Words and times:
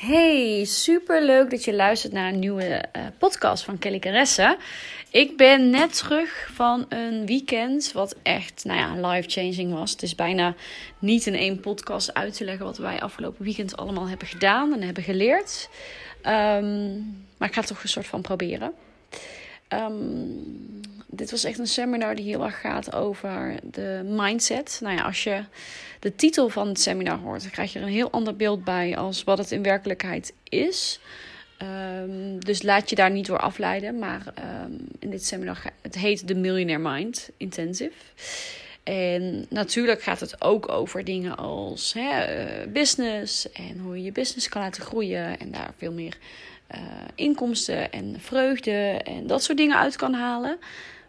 Hey, 0.00 0.64
super 0.64 1.24
leuk 1.24 1.50
dat 1.50 1.64
je 1.64 1.74
luistert 1.74 2.12
naar 2.12 2.32
een 2.32 2.38
nieuwe 2.38 2.84
uh, 2.96 3.02
podcast 3.18 3.64
van 3.64 3.78
Kelly 3.78 3.98
Caresse. 3.98 4.56
Ik 5.10 5.36
ben 5.36 5.70
net 5.70 5.96
terug 5.96 6.48
van 6.52 6.86
een 6.88 7.26
weekend 7.26 7.92
wat 7.92 8.16
echt, 8.22 8.64
nou 8.64 8.78
ja, 8.78 9.08
life-changing 9.08 9.72
was. 9.72 9.90
Het 9.90 10.02
is 10.02 10.14
bijna 10.14 10.54
niet 10.98 11.26
in 11.26 11.34
één 11.34 11.60
podcast 11.60 12.14
uit 12.14 12.36
te 12.36 12.44
leggen 12.44 12.64
wat 12.64 12.78
wij 12.78 13.00
afgelopen 13.00 13.44
weekend 13.44 13.76
allemaal 13.76 14.08
hebben 14.08 14.28
gedaan 14.28 14.72
en 14.72 14.82
hebben 14.82 15.02
geleerd. 15.02 15.68
Um, 16.22 17.24
maar 17.36 17.48
ik 17.48 17.54
ga 17.54 17.62
toch 17.62 17.82
een 17.82 17.88
soort 17.88 18.06
van 18.06 18.20
proberen. 18.20 18.72
Um, 19.68 20.80
dit 21.16 21.30
was 21.30 21.44
echt 21.44 21.58
een 21.58 21.66
seminar 21.66 22.14
die 22.14 22.24
heel 22.24 22.44
erg 22.44 22.60
gaat 22.60 22.94
over 22.94 23.54
de 23.62 24.02
mindset. 24.04 24.78
Nou 24.82 24.96
ja, 24.96 25.02
als 25.02 25.24
je 25.24 25.44
de 26.00 26.14
titel 26.14 26.48
van 26.48 26.68
het 26.68 26.80
seminar 26.80 27.18
hoort, 27.18 27.42
dan 27.42 27.50
krijg 27.50 27.72
je 27.72 27.78
er 27.78 27.84
een 27.84 27.92
heel 27.92 28.10
ander 28.10 28.36
beeld 28.36 28.64
bij 28.64 28.96
als 28.96 29.24
wat 29.24 29.38
het 29.38 29.50
in 29.50 29.62
werkelijkheid 29.62 30.32
is. 30.48 31.00
Um, 32.02 32.44
dus 32.44 32.62
laat 32.62 32.90
je 32.90 32.96
daar 32.96 33.10
niet 33.10 33.26
door 33.26 33.38
afleiden. 33.38 33.98
Maar 33.98 34.22
um, 34.64 34.86
in 34.98 35.10
dit 35.10 35.24
seminar, 35.24 35.62
het 35.82 35.94
heet 35.94 36.28
de 36.28 36.34
Millionaire 36.34 36.90
Mind 36.90 37.30
Intensive. 37.36 37.92
En 38.82 39.46
natuurlijk 39.48 40.02
gaat 40.02 40.20
het 40.20 40.42
ook 40.42 40.68
over 40.68 41.04
dingen 41.04 41.36
als 41.36 41.92
hè, 41.92 42.20
eh, 42.20 42.66
business 42.72 43.52
en 43.52 43.78
hoe 43.78 43.96
je 43.96 44.02
je 44.02 44.12
business 44.12 44.48
kan 44.48 44.62
laten 44.62 44.82
groeien 44.82 45.38
en 45.38 45.50
daar 45.50 45.72
veel 45.76 45.92
meer 45.92 46.16
uh, 46.74 46.80
inkomsten 47.14 47.92
en 47.92 48.16
vreugde 48.20 49.00
en 49.04 49.26
dat 49.26 49.42
soort 49.42 49.58
dingen 49.58 49.76
uit 49.76 49.96
kan 49.96 50.14
halen. 50.14 50.58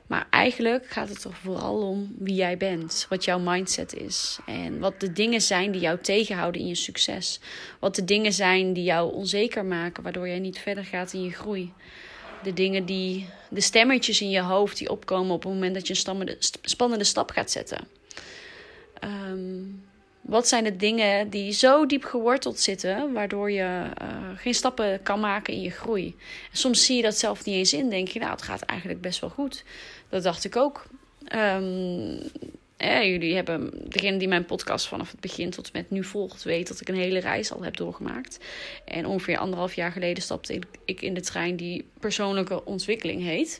Maar 0.07 0.27
eigenlijk 0.29 0.85
gaat 0.87 1.09
het 1.09 1.23
er 1.23 1.33
vooral 1.33 1.81
om 1.81 2.15
wie 2.17 2.35
jij 2.35 2.57
bent, 2.57 3.05
wat 3.09 3.25
jouw 3.25 3.39
mindset 3.39 3.93
is 3.93 4.39
en 4.45 4.79
wat 4.79 4.99
de 4.99 5.11
dingen 5.11 5.41
zijn 5.41 5.71
die 5.71 5.81
jou 5.81 5.99
tegenhouden 6.01 6.61
in 6.61 6.67
je 6.67 6.75
succes. 6.75 7.39
Wat 7.79 7.95
de 7.95 8.03
dingen 8.03 8.33
zijn 8.33 8.73
die 8.73 8.83
jou 8.83 9.13
onzeker 9.13 9.65
maken, 9.65 10.03
waardoor 10.03 10.27
jij 10.27 10.39
niet 10.39 10.59
verder 10.59 10.85
gaat 10.85 11.13
in 11.13 11.23
je 11.23 11.31
groei. 11.31 11.73
De 12.43 12.53
dingen 12.53 12.85
die, 12.85 13.29
de 13.49 13.61
stemmetjes 13.61 14.21
in 14.21 14.29
je 14.29 14.41
hoofd 14.41 14.77
die 14.77 14.89
opkomen 14.89 15.35
op 15.35 15.43
het 15.43 15.53
moment 15.53 15.73
dat 15.73 15.87
je 15.87 16.09
een 16.09 16.35
spannende 16.61 17.03
stap 17.03 17.31
gaat 17.31 17.51
zetten. 17.51 17.87
Um, 19.03 19.83
wat 20.25 20.47
zijn 20.47 20.63
de 20.63 20.75
dingen 20.75 21.29
die 21.29 21.51
zo 21.51 21.85
diep 21.85 22.03
geworteld 22.03 22.59
zitten, 22.59 23.13
waardoor 23.13 23.51
je 23.51 23.83
uh, 24.01 24.07
geen 24.35 24.53
stappen 24.53 25.03
kan 25.03 25.19
maken 25.19 25.53
in 25.53 25.61
je 25.61 25.69
groei? 25.69 26.15
En 26.51 26.57
soms 26.57 26.85
zie 26.85 26.95
je 26.95 27.01
dat 27.01 27.17
zelf 27.17 27.45
niet 27.45 27.55
eens 27.55 27.73
in. 27.73 27.89
Denk 27.89 28.07
je, 28.07 28.19
nou, 28.19 28.31
het 28.31 28.41
gaat 28.41 28.61
eigenlijk 28.61 29.01
best 29.01 29.19
wel 29.19 29.29
goed. 29.29 29.63
Dat 30.09 30.23
dacht 30.23 30.45
ik 30.45 30.55
ook. 30.55 30.85
Um, 31.35 32.19
jullie 32.77 33.35
hebben, 33.35 33.71
degene 33.89 34.17
die 34.17 34.27
mijn 34.27 34.45
podcast 34.45 34.87
vanaf 34.87 35.11
het 35.11 35.19
begin 35.19 35.49
tot 35.49 35.73
met 35.73 35.89
nu 35.89 36.03
volgt, 36.03 36.43
weet 36.43 36.67
dat 36.67 36.81
ik 36.81 36.89
een 36.89 36.95
hele 36.95 37.19
reis 37.19 37.51
al 37.51 37.63
heb 37.63 37.77
doorgemaakt. 37.77 38.39
En 38.85 39.05
ongeveer 39.05 39.37
anderhalf 39.37 39.73
jaar 39.73 39.91
geleden 39.91 40.23
stapte 40.23 40.59
ik 40.85 41.01
in 41.01 41.13
de 41.13 41.21
trein 41.21 41.55
die 41.55 41.85
persoonlijke 41.99 42.65
ontwikkeling 42.65 43.23
heet. 43.23 43.59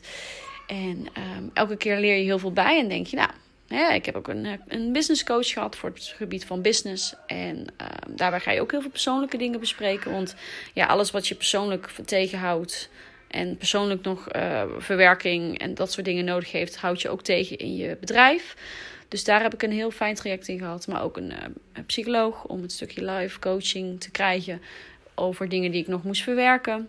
En 0.66 1.06
um, 1.36 1.50
elke 1.54 1.76
keer 1.76 1.98
leer 2.00 2.16
je 2.16 2.24
heel 2.24 2.38
veel 2.38 2.52
bij 2.52 2.78
en 2.78 2.88
denk 2.88 3.06
je, 3.06 3.16
nou, 3.16 3.30
ja, 3.68 3.90
ik 3.90 4.06
heb 4.06 4.14
ook 4.16 4.28
een, 4.28 4.60
een 4.68 4.92
business 4.92 5.24
coach 5.24 5.48
gehad 5.48 5.76
voor 5.76 5.88
het 5.88 6.14
gebied 6.16 6.44
van 6.44 6.62
business. 6.62 7.14
En 7.26 7.56
uh, 7.56 7.86
daarbij 8.10 8.40
ga 8.40 8.50
je 8.50 8.60
ook 8.60 8.70
heel 8.70 8.80
veel 8.80 8.90
persoonlijke 8.90 9.36
dingen 9.36 9.60
bespreken. 9.60 10.12
Want 10.12 10.34
ja, 10.72 10.86
alles 10.86 11.10
wat 11.10 11.28
je 11.28 11.34
persoonlijk 11.34 11.90
tegenhoudt 12.04 12.90
en 13.28 13.56
persoonlijk 13.56 14.02
nog 14.02 14.34
uh, 14.36 14.62
verwerking 14.78 15.58
en 15.58 15.74
dat 15.74 15.92
soort 15.92 16.06
dingen 16.06 16.24
nodig 16.24 16.52
heeft, 16.52 16.76
houd 16.76 17.02
je 17.02 17.08
ook 17.08 17.22
tegen 17.22 17.58
in 17.58 17.76
je 17.76 17.96
bedrijf. 18.00 18.56
Dus 19.08 19.24
daar 19.24 19.42
heb 19.42 19.54
ik 19.54 19.62
een 19.62 19.72
heel 19.72 19.90
fijn 19.90 20.14
traject 20.14 20.48
in 20.48 20.58
gehad. 20.58 20.86
Maar 20.86 21.02
ook 21.02 21.16
een, 21.16 21.30
uh, 21.30 21.38
een 21.72 21.86
psycholoog 21.86 22.44
om 22.44 22.62
een 22.62 22.70
stukje 22.70 23.04
live 23.04 23.38
coaching 23.38 24.00
te 24.00 24.10
krijgen 24.10 24.62
over 25.14 25.48
dingen 25.48 25.70
die 25.70 25.80
ik 25.80 25.88
nog 25.88 26.02
moest 26.02 26.22
verwerken. 26.22 26.88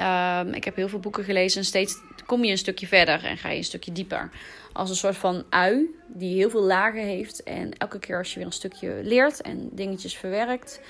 Uh, 0.00 0.40
ik 0.52 0.64
heb 0.64 0.76
heel 0.76 0.88
veel 0.88 0.98
boeken 0.98 1.24
gelezen 1.24 1.60
en 1.60 1.66
steeds 1.66 1.98
kom 2.26 2.44
je 2.44 2.50
een 2.50 2.58
stukje 2.58 2.86
verder 2.86 3.24
en 3.24 3.36
ga 3.36 3.48
je 3.48 3.56
een 3.56 3.64
stukje 3.64 3.92
dieper 3.92 4.30
als 4.72 4.90
een 4.90 4.96
soort 4.96 5.16
van 5.16 5.44
ui 5.50 5.86
die 6.06 6.34
heel 6.34 6.50
veel 6.50 6.62
lagen 6.62 7.02
heeft. 7.02 7.42
En 7.42 7.72
elke 7.78 7.98
keer 7.98 8.18
als 8.18 8.32
je 8.32 8.36
weer 8.36 8.46
een 8.46 8.52
stukje 8.52 9.00
leert 9.02 9.40
en 9.40 9.68
dingetjes 9.72 10.16
verwerkt, 10.16 10.80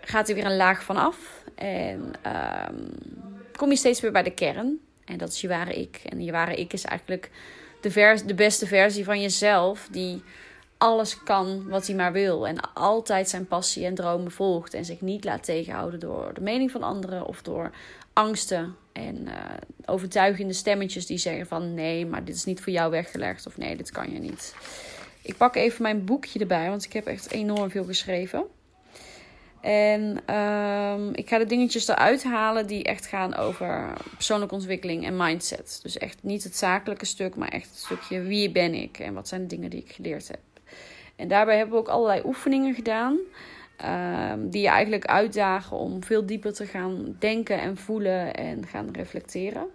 gaat 0.00 0.28
er 0.28 0.34
weer 0.34 0.44
een 0.44 0.56
laag 0.56 0.82
van 0.82 0.96
af. 0.96 1.44
En 1.54 2.12
um, 2.68 2.88
kom 3.56 3.70
je 3.70 3.76
steeds 3.76 4.00
weer 4.00 4.12
bij 4.12 4.22
de 4.22 4.34
kern. 4.34 4.78
En 5.04 5.18
dat 5.18 5.28
is 5.28 5.40
je 5.40 5.48
ware 5.48 5.74
ik. 5.74 6.00
En 6.08 6.24
je 6.24 6.32
ware 6.32 6.54
ik 6.54 6.72
is 6.72 6.84
eigenlijk 6.84 7.30
de, 7.80 8.22
de 8.26 8.34
beste 8.34 8.66
versie 8.66 9.04
van 9.04 9.20
jezelf. 9.20 9.88
Die 9.90 10.22
alles 10.78 11.22
kan 11.22 11.68
wat 11.68 11.86
hij 11.86 11.96
maar 11.96 12.12
wil. 12.12 12.46
En 12.46 12.72
altijd 12.74 13.28
zijn 13.28 13.46
passie 13.46 13.84
en 13.84 13.94
dromen 13.94 14.30
volgt. 14.30 14.74
En 14.74 14.84
zich 14.84 15.00
niet 15.00 15.24
laat 15.24 15.44
tegenhouden 15.44 16.00
door 16.00 16.34
de 16.34 16.40
mening 16.40 16.70
van 16.70 16.82
anderen 16.82 17.26
of 17.26 17.42
door 17.42 17.70
angsten 18.12 18.76
en 18.92 19.16
uh, 19.26 19.34
overtuigende 19.84 20.52
stemmetjes 20.52 21.06
die 21.06 21.18
zeggen 21.18 21.46
van 21.46 21.74
nee, 21.74 22.06
maar 22.06 22.24
dit 22.24 22.34
is 22.34 22.44
niet 22.44 22.60
voor 22.60 22.72
jou 22.72 22.90
weggelegd 22.90 23.46
of 23.46 23.56
nee, 23.56 23.76
dit 23.76 23.90
kan 23.90 24.12
je 24.12 24.18
niet. 24.18 24.54
Ik 25.22 25.36
pak 25.36 25.56
even 25.56 25.82
mijn 25.82 26.04
boekje 26.04 26.38
erbij, 26.38 26.68
want 26.68 26.84
ik 26.84 26.92
heb 26.92 27.06
echt 27.06 27.30
enorm 27.30 27.70
veel 27.70 27.84
geschreven. 27.84 28.44
En 29.60 30.34
um, 30.36 31.14
ik 31.14 31.28
ga 31.28 31.38
de 31.38 31.46
dingetjes 31.46 31.88
eruit 31.88 32.22
halen 32.22 32.66
die 32.66 32.84
echt 32.84 33.06
gaan 33.06 33.34
over 33.34 33.92
persoonlijke 34.14 34.54
ontwikkeling 34.54 35.06
en 35.06 35.16
mindset. 35.16 35.80
Dus 35.82 35.98
echt 35.98 36.18
niet 36.22 36.44
het 36.44 36.56
zakelijke 36.56 37.04
stuk, 37.04 37.36
maar 37.36 37.48
echt 37.48 37.68
het 37.68 37.78
stukje 37.78 38.20
wie 38.20 38.50
ben 38.50 38.74
ik 38.74 38.98
en 38.98 39.14
wat 39.14 39.28
zijn 39.28 39.40
de 39.40 39.46
dingen 39.46 39.70
die 39.70 39.80
ik 39.80 39.92
geleerd 39.92 40.28
heb. 40.28 40.40
En 41.16 41.28
daarbij 41.28 41.56
hebben 41.56 41.74
we 41.74 41.80
ook 41.80 41.88
allerlei 41.88 42.22
oefeningen 42.24 42.74
gedaan. 42.74 43.18
Um, 43.84 44.50
die 44.50 44.62
je 44.62 44.68
eigenlijk 44.68 45.04
uitdagen 45.04 45.76
om 45.76 46.04
veel 46.04 46.26
dieper 46.26 46.52
te 46.52 46.66
gaan 46.66 47.16
denken 47.18 47.60
en 47.60 47.76
voelen 47.76 48.34
en 48.34 48.66
gaan 48.66 48.88
reflecteren. 48.92 49.66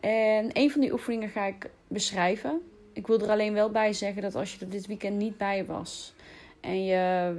En 0.00 0.50
een 0.52 0.70
van 0.70 0.80
die 0.80 0.92
oefeningen 0.92 1.28
ga 1.28 1.44
ik 1.44 1.70
beschrijven. 1.88 2.60
Ik 2.92 3.06
wil 3.06 3.20
er 3.20 3.30
alleen 3.30 3.52
wel 3.52 3.70
bij 3.70 3.92
zeggen 3.92 4.22
dat 4.22 4.34
als 4.34 4.54
je 4.54 4.64
er 4.64 4.70
dit 4.70 4.86
weekend 4.86 5.16
niet 5.16 5.36
bij 5.36 5.64
was 5.64 6.14
en 6.62 6.84
je 6.84 7.34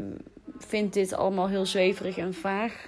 vindt 0.58 0.94
dit 0.94 1.14
allemaal 1.14 1.48
heel 1.48 1.66
zweverig 1.66 2.18
en 2.18 2.34
vaag, 2.34 2.88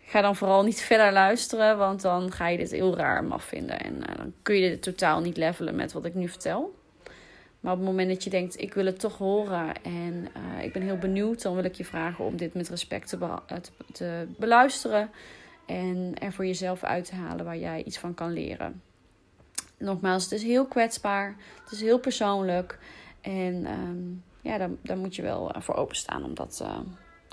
ga 0.00 0.20
dan 0.20 0.36
vooral 0.36 0.64
niet 0.64 0.80
verder 0.90 1.12
luisteren, 1.12 1.78
want 1.78 2.02
dan 2.02 2.32
ga 2.32 2.48
je 2.48 2.58
dit 2.58 2.70
heel 2.70 2.96
raar 2.96 3.24
maf 3.24 3.44
vinden. 3.44 3.80
En 3.80 3.94
uh, 3.94 4.16
dan 4.16 4.32
kun 4.42 4.54
je 4.54 4.68
dit 4.68 4.82
totaal 4.82 5.20
niet 5.20 5.36
levelen 5.36 5.76
met 5.76 5.92
wat 5.92 6.04
ik 6.04 6.14
nu 6.14 6.28
vertel. 6.28 6.74
Maar 7.66 7.74
op 7.74 7.80
het 7.80 7.90
moment 7.90 8.08
dat 8.08 8.24
je 8.24 8.30
denkt, 8.30 8.60
ik 8.60 8.74
wil 8.74 8.86
het 8.86 9.00
toch 9.00 9.18
horen 9.18 9.82
en 9.82 10.28
uh, 10.36 10.64
ik 10.64 10.72
ben 10.72 10.82
heel 10.82 10.98
benieuwd, 10.98 11.42
dan 11.42 11.54
wil 11.54 11.64
ik 11.64 11.74
je 11.74 11.84
vragen 11.84 12.24
om 12.24 12.36
dit 12.36 12.54
met 12.54 12.68
respect 12.68 13.08
te, 13.08 13.18
te, 13.46 13.60
te, 13.92 14.26
beluisteren 14.38 15.10
en 15.66 16.14
er 16.18 16.32
voor 16.32 16.46
jezelf 16.46 16.84
uit 16.84 17.04
te 17.04 17.14
halen 17.14 17.44
waar 17.44 17.56
jij 17.56 17.82
iets 17.84 17.98
van 17.98 18.14
kan 18.14 18.32
leren. 18.32 18.82
Nogmaals, 19.78 20.22
het 20.22 20.32
is 20.32 20.42
heel 20.42 20.66
kwetsbaar, 20.66 21.36
het 21.62 21.72
is 21.72 21.80
heel 21.80 21.98
persoonlijk 21.98 22.78
en 23.20 23.66
um, 23.66 24.22
ja, 24.40 24.68
daar, 24.82 24.98
moet 24.98 25.16
je 25.16 25.22
wel 25.22 25.54
voor 25.58 25.74
openstaan 25.74 26.24
om, 26.24 26.34
dat, 26.34 26.64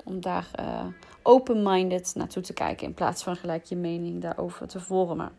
om 0.04 0.20
daar 0.20 0.50
uh, 0.60 0.86
open-minded 1.22 2.12
naartoe 2.14 2.42
te 2.42 2.52
kijken 2.52 2.86
in 2.86 2.94
plaats 2.94 3.22
van 3.22 3.36
gelijk 3.36 3.64
je 3.64 3.76
mening 3.76 4.22
daarover 4.22 4.68
te 4.68 4.80
vormen. 4.80 5.32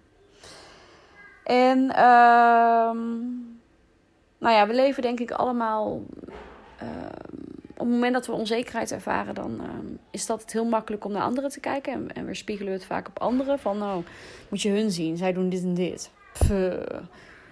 En 1.44 1.91
ehm 1.95 3.54
nou 4.45 4.57
ja, 4.57 4.68
we 4.68 4.74
leven 4.74 5.01
denk 5.01 5.19
ik 5.19 5.31
allemaal. 5.31 6.01
Uh, 6.83 6.89
op 7.71 7.81
het 7.81 7.89
moment 7.89 8.13
dat 8.13 8.25
we 8.25 8.31
onzekerheid 8.31 8.92
ervaren, 8.92 9.36
dan 9.36 9.62
uh, 9.62 9.68
is 10.12 10.25
dat 10.25 10.42
het 10.42 10.51
heel 10.51 10.65
makkelijk 10.65 11.06
om 11.06 11.12
naar 11.12 11.21
anderen 11.21 11.50
te 11.50 11.59
kijken. 11.59 11.94
En, 11.94 12.13
en 12.13 12.25
we 12.25 12.33
spiegelen 12.33 12.74
het 12.74 12.86
vaak 12.86 13.07
op 13.07 13.19
anderen. 13.19 13.59
Van 13.59 13.77
nou, 13.77 14.03
moet 14.50 14.62
je 14.62 14.69
hun 14.69 14.92
zien, 14.92 15.18
zij 15.18 15.33
doen 15.33 15.50
dit 15.50 15.63
en 15.63 15.74
dit. 15.74 16.12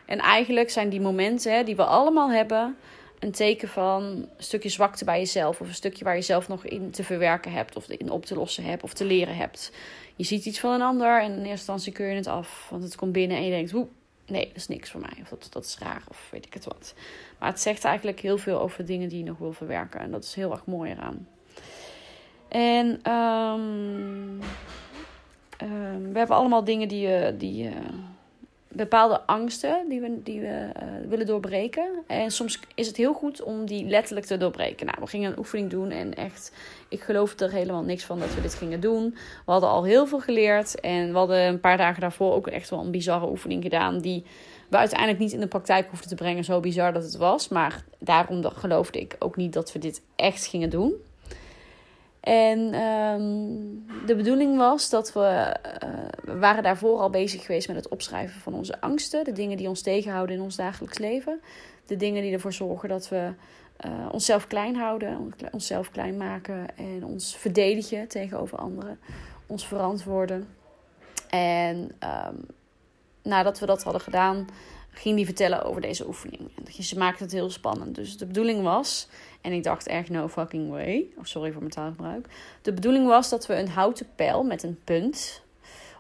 En 0.06 0.20
eigenlijk 0.20 0.70
zijn 0.70 0.90
die 0.90 1.02
momenten 1.02 1.54
hè, 1.54 1.64
die 1.64 1.76
we 1.76 1.84
allemaal 1.84 2.32
hebben, 2.32 2.76
een 3.20 3.32
teken 3.32 3.68
van 3.68 4.04
een 4.04 4.28
stukje 4.38 4.70
zwakte 4.70 5.06
bij 5.06 5.20
jezelf. 5.20 5.62
Of 5.62 5.68
een 5.68 5.74
stukje 5.74 6.04
waar 6.04 6.16
je 6.16 6.22
zelf 6.22 6.48
nog 6.48 6.66
in 6.66 6.92
te 6.92 7.04
verwerken 7.04 7.52
hebt, 7.52 7.76
of 7.76 7.88
in 7.88 8.10
op 8.10 8.26
te 8.26 8.36
lossen 8.36 8.64
hebt, 8.64 8.84
of 8.84 8.94
te 8.94 9.06
leren 9.06 9.36
hebt. 9.36 9.72
Je 10.16 10.24
ziet 10.24 10.46
iets 10.46 10.60
van 10.60 10.74
een 10.74 10.82
ander 10.82 11.22
en 11.22 11.32
in 11.32 11.38
eerste 11.38 11.50
instantie 11.52 11.92
keur 11.92 12.10
je 12.10 12.16
het 12.16 12.28
af. 12.28 12.68
Want 12.70 12.84
het 12.84 12.96
komt 12.96 13.12
binnen 13.12 13.38
en 13.38 13.44
je 13.44 13.52
denkt, 13.52 13.72
hoe, 13.72 13.88
nee, 14.28 14.48
dat 14.48 14.56
is 14.56 14.68
niks 14.68 14.92
voor 14.92 15.02
mij. 15.02 15.18
Of 15.22 15.30
dat, 15.30 15.48
dat 15.50 15.66
is 15.66 15.78
raar, 15.78 16.04
of 16.08 16.28
weet 16.32 16.46
ik 16.46 16.54
het 16.54 16.66
wat. 16.66 16.94
Maar 17.40 17.50
het 17.50 17.60
zegt 17.60 17.84
eigenlijk 17.84 18.20
heel 18.20 18.38
veel 18.38 18.60
over 18.60 18.86
dingen 18.86 19.10
die 19.10 19.18
je 19.18 19.24
nog 19.24 19.38
wil 19.38 19.54
verwerken. 19.54 20.00
En 20.00 20.12
dat 20.12 20.24
is 20.24 20.34
heel 20.34 20.52
erg 20.52 20.66
mooi 20.66 20.92
eraan. 20.92 21.28
En 22.48 23.12
um, 23.12 24.40
ehm, 25.58 26.12
we 26.12 26.18
hebben 26.18 26.36
allemaal 26.36 26.64
dingen 26.64 26.88
die, 26.88 27.08
uh, 27.08 27.40
die 27.40 27.64
uh, 27.64 27.76
bepaalde 28.76 29.22
angsten 29.26 29.86
die 29.90 30.02
we, 30.02 30.24
die 30.24 30.40
we 30.40 30.48
uh, 30.48 31.10
willen 31.10 31.26
doorbreken. 31.26 31.90
En 32.08 32.32
soms 32.32 32.60
is 32.76 32.88
het 32.88 32.98
heel 32.98 33.14
goed 33.14 33.42
om 33.42 33.66
die 33.66 33.86
letterlijk 33.86 34.26
te 34.26 34.38
doorbreken. 34.38 34.86
Nou, 34.86 34.98
we 35.00 35.08
gingen 35.08 35.32
een 35.32 35.38
oefening 35.38 35.70
doen 35.70 35.90
en 35.92 36.14
echt, 36.14 36.52
ik 36.90 37.02
geloofde 37.02 37.46
er 37.46 37.52
helemaal 37.52 37.84
niks 37.84 38.04
van 38.04 38.20
dat 38.20 38.36
we 38.36 38.42
dit 38.42 38.54
gingen 38.54 38.80
doen. 38.80 39.10
We 39.46 39.52
hadden 39.52 39.70
al 39.70 39.84
heel 39.84 40.08
veel 40.08 40.20
geleerd 40.20 40.80
en 40.80 41.12
we 41.12 41.18
hadden 41.18 41.42
een 41.42 41.60
paar 41.60 41.78
dagen 41.78 42.02
daarvoor 42.02 42.34
ook 42.34 42.48
echt 42.48 42.70
wel 42.70 42.80
een 42.80 42.92
bizarre 42.92 43.30
oefening 43.30 43.64
gedaan 43.64 44.00
die 44.00 44.24
we 44.70 44.78
uiteindelijk 44.78 45.20
niet 45.20 45.34
in 45.34 45.40
de 45.40 45.48
praktijk 45.48 45.90
hoefden 45.90 46.10
te 46.10 46.16
brengen, 46.16 46.44
zo 46.44 46.60
bizar 46.60 46.94
dat 46.94 47.04
het 47.04 47.18
was. 47.18 47.48
Maar 47.48 47.84
daarom 48.00 48.44
geloofde 48.44 49.00
ik 49.00 49.16
ook 49.20 49.36
niet 49.36 49.54
dat 49.54 49.72
we 49.72 49.80
dit 49.80 50.02
echt 50.16 50.46
gingen 50.46 50.70
doen. 50.70 50.94
En 52.24 52.60
um, 52.60 53.86
de 54.06 54.16
bedoeling 54.16 54.58
was 54.58 54.90
dat 54.90 55.14
we, 55.14 55.56
uh, 55.84 55.90
we 56.24 56.38
waren 56.38 56.64
daarvoor 56.64 57.00
al 57.00 57.10
bezig 57.10 57.46
geweest 57.46 57.68
met 57.68 57.76
het 57.76 57.88
opschrijven 57.88 58.42
van 58.42 58.54
onze 58.54 58.82
angsten. 58.82 59.24
De 59.24 59.32
dingen 59.32 59.58
die 59.58 59.68
ons 59.68 59.82
tegenhouden 59.82 60.36
in 60.36 60.42
ons 60.42 60.56
dagelijks 60.56 60.98
leven. 60.98 61.42
De 61.86 61.96
dingen 61.96 62.22
die 62.22 62.34
ervoor 62.34 62.54
zorgen 62.54 62.90
dat 62.90 63.10
we 63.10 63.34
uh, 63.86 63.92
onszelf 64.12 64.48
klein 64.48 64.76
houden, 64.76 65.34
onszelf 65.52 65.92
klein 65.92 66.18
maken 66.18 66.78
en 66.78 67.06
ons 67.06 67.36
verdedigen 67.38 68.08
tegenover 68.08 68.58
anderen. 68.58 69.00
Ons 69.48 69.68
verantwoorden. 69.68 70.48
En 71.30 71.78
um, 72.28 72.46
nadat 73.24 73.60
we 73.60 73.66
dat 73.66 73.84
hadden 73.84 74.02
gedaan, 74.02 74.48
ging 74.94 75.16
die 75.16 75.26
vertellen 75.26 75.64
over 75.64 75.82
deze 75.82 76.08
oefening. 76.08 76.50
En 76.78 76.84
ze 76.84 76.98
maakte 76.98 77.24
het 77.24 77.32
heel 77.32 77.50
spannend. 77.50 77.96
Dus 77.96 78.18
de 78.18 78.26
bedoeling 78.26 78.62
was, 78.64 79.08
en 79.42 79.52
ik 79.52 79.64
dacht 79.64 79.88
echt 79.88 80.10
no 80.10 80.28
fucking 80.28 80.70
way, 80.70 81.06
of 81.18 81.28
sorry 81.28 81.52
voor 81.52 81.62
mijn 81.62 81.74
taalgebruik. 81.74 82.28
De 82.62 82.74
bedoeling 82.74 83.08
was 83.08 83.30
dat 83.30 83.46
we 83.46 83.56
een 83.56 83.70
houten 83.70 84.08
pijl 84.16 84.44
met 84.44 84.64
een 84.64 84.80
punt 84.84 85.42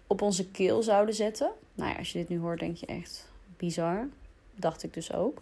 op 0.07 0.21
onze 0.21 0.47
keel 0.51 0.83
zouden 0.83 1.15
zetten. 1.15 1.51
Nou 1.75 1.89
ja, 1.89 1.97
als 1.97 2.11
je 2.11 2.19
dit 2.19 2.29
nu 2.29 2.39
hoort, 2.39 2.59
denk 2.59 2.77
je 2.77 2.85
echt 2.85 3.31
bizar. 3.57 4.07
Dacht 4.55 4.83
ik 4.83 4.93
dus 4.93 5.13
ook. 5.13 5.41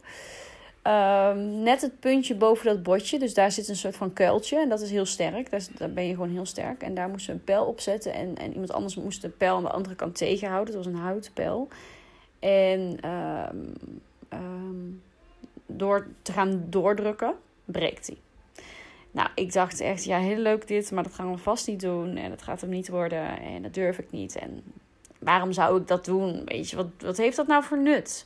Um, 0.87 1.63
net 1.63 1.81
het 1.81 1.99
puntje 1.99 2.35
boven 2.35 2.65
dat 2.65 2.83
bordje. 2.83 3.19
Dus 3.19 3.33
daar 3.33 3.51
zit 3.51 3.67
een 3.67 3.75
soort 3.75 3.95
van 3.95 4.13
kuiltje. 4.13 4.59
En 4.59 4.69
dat 4.69 4.81
is 4.81 4.91
heel 4.91 5.05
sterk. 5.05 5.51
Daar, 5.51 5.61
daar 5.77 5.91
ben 5.91 6.07
je 6.07 6.13
gewoon 6.13 6.29
heel 6.29 6.45
sterk. 6.45 6.81
En 6.81 6.93
daar 6.93 7.09
moesten 7.09 7.33
we 7.33 7.39
een 7.39 7.45
pijl 7.45 7.65
op 7.65 7.79
zetten. 7.79 8.13
En, 8.13 8.37
en 8.37 8.51
iemand 8.51 8.71
anders 8.71 8.95
moest 8.95 9.21
de 9.21 9.29
pijl 9.29 9.55
aan 9.55 9.63
de 9.63 9.69
andere 9.69 9.95
kant 9.95 10.15
tegenhouden. 10.15 10.75
Het 10.75 10.85
was 10.85 10.93
een 10.93 10.99
houten 10.99 11.33
pijl. 11.33 11.67
En 12.41 13.09
um, 13.09 13.73
um, 14.33 15.01
door 15.65 16.07
te 16.21 16.31
gaan 16.31 16.63
doordrukken, 16.69 17.35
breekt 17.65 18.07
hij. 18.07 18.17
Nou, 19.11 19.29
ik 19.35 19.53
dacht 19.53 19.79
echt, 19.79 20.03
ja, 20.03 20.19
heel 20.19 20.37
leuk 20.37 20.67
dit, 20.67 20.91
maar 20.91 21.03
dat 21.03 21.13
gaan 21.13 21.31
we 21.31 21.37
vast 21.37 21.67
niet 21.67 21.81
doen. 21.81 22.15
En 22.15 22.29
dat 22.29 22.41
gaat 22.41 22.61
hem 22.61 22.69
niet 22.69 22.89
worden. 22.89 23.39
En 23.39 23.61
dat 23.61 23.73
durf 23.73 23.99
ik 23.99 24.11
niet. 24.11 24.35
En 24.35 24.63
waarom 25.19 25.51
zou 25.51 25.81
ik 25.81 25.87
dat 25.87 26.05
doen? 26.05 26.41
Weet 26.45 26.69
je, 26.69 26.75
wat, 26.75 26.87
wat 26.99 27.17
heeft 27.17 27.35
dat 27.35 27.47
nou 27.47 27.63
voor 27.63 27.81
nut? 27.81 28.25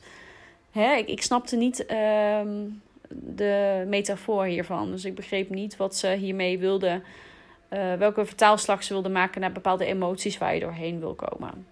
Hè, 0.70 0.94
ik, 0.94 1.08
ik 1.08 1.22
snapte 1.22 1.56
niet 1.56 1.86
um, 1.90 2.82
de 3.08 3.84
metafoor 3.86 4.44
hiervan. 4.44 4.90
Dus 4.90 5.04
ik 5.04 5.14
begreep 5.14 5.50
niet 5.50 5.76
wat 5.76 5.96
ze 5.96 6.08
hiermee 6.08 6.58
wilden. 6.58 7.02
Uh, 7.70 7.94
welke 7.94 8.24
vertaalslag 8.24 8.82
ze 8.82 8.92
wilden 8.92 9.12
maken 9.12 9.40
naar 9.40 9.52
bepaalde 9.52 9.84
emoties 9.84 10.38
waar 10.38 10.54
je 10.54 10.60
doorheen 10.60 11.00
wil 11.00 11.14
komen. 11.14 11.66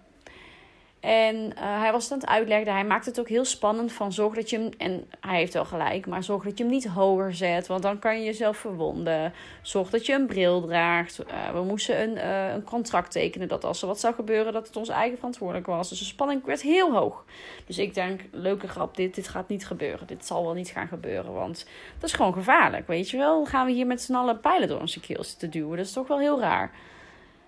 En 1.05 1.35
uh, 1.35 1.51
hij 1.57 1.91
was 1.91 2.03
het 2.03 2.11
aan 2.11 2.19
het 2.19 2.27
uitleggen. 2.27 2.73
Hij 2.73 2.85
maakt 2.85 3.05
het 3.05 3.19
ook 3.19 3.29
heel 3.29 3.45
spannend 3.45 3.91
van 3.91 4.13
zorg 4.13 4.35
dat 4.35 4.49
je 4.49 4.57
hem, 4.57 4.69
en 4.77 5.07
hij 5.19 5.37
heeft 5.37 5.53
wel 5.53 5.65
gelijk, 5.65 6.07
maar 6.07 6.23
zorg 6.23 6.43
dat 6.43 6.57
je 6.57 6.63
hem 6.63 6.73
niet 6.73 6.87
hoger 6.87 7.33
zet, 7.33 7.67
want 7.67 7.81
dan 7.81 7.99
kan 7.99 8.17
je 8.17 8.23
jezelf 8.23 8.57
verwonden. 8.57 9.33
Zorg 9.61 9.89
dat 9.89 10.05
je 10.05 10.13
een 10.13 10.25
bril 10.25 10.61
draagt. 10.61 11.19
Uh, 11.19 11.51
we 11.53 11.63
moesten 11.63 12.01
een, 12.01 12.15
uh, 12.15 12.53
een 12.53 12.63
contract 12.63 13.11
tekenen 13.11 13.47
dat 13.47 13.63
als 13.63 13.81
er 13.81 13.87
wat 13.87 13.99
zou 13.99 14.13
gebeuren, 14.13 14.53
dat 14.53 14.67
het 14.67 14.75
onze 14.75 14.93
eigen 14.93 15.17
verantwoordelijk 15.17 15.67
was. 15.67 15.89
Dus 15.89 15.99
de 15.99 16.05
spanning 16.05 16.45
werd 16.45 16.61
heel 16.61 16.93
hoog. 16.93 17.25
Dus 17.65 17.77
ik 17.77 17.93
denk, 17.93 18.21
leuke 18.31 18.67
grap, 18.67 18.95
dit, 18.95 19.15
dit 19.15 19.27
gaat 19.27 19.49
niet 19.49 19.67
gebeuren. 19.67 20.07
Dit 20.07 20.25
zal 20.25 20.43
wel 20.43 20.53
niet 20.53 20.69
gaan 20.69 20.87
gebeuren, 20.87 21.33
want 21.33 21.65
dat 21.99 22.09
is 22.09 22.15
gewoon 22.15 22.33
gevaarlijk, 22.33 22.87
weet 22.87 23.09
je 23.09 23.17
wel. 23.17 23.45
Gaan 23.45 23.65
we 23.65 23.71
hier 23.71 23.87
met 23.87 24.01
z'n 24.01 24.13
allen 24.13 24.39
pijlen 24.39 24.67
door 24.67 24.79
onze 24.79 24.99
keel 24.99 25.23
te 25.37 25.49
duwen. 25.49 25.77
Dat 25.77 25.85
is 25.85 25.93
toch 25.93 26.07
wel 26.07 26.19
heel 26.19 26.39
raar. 26.39 26.71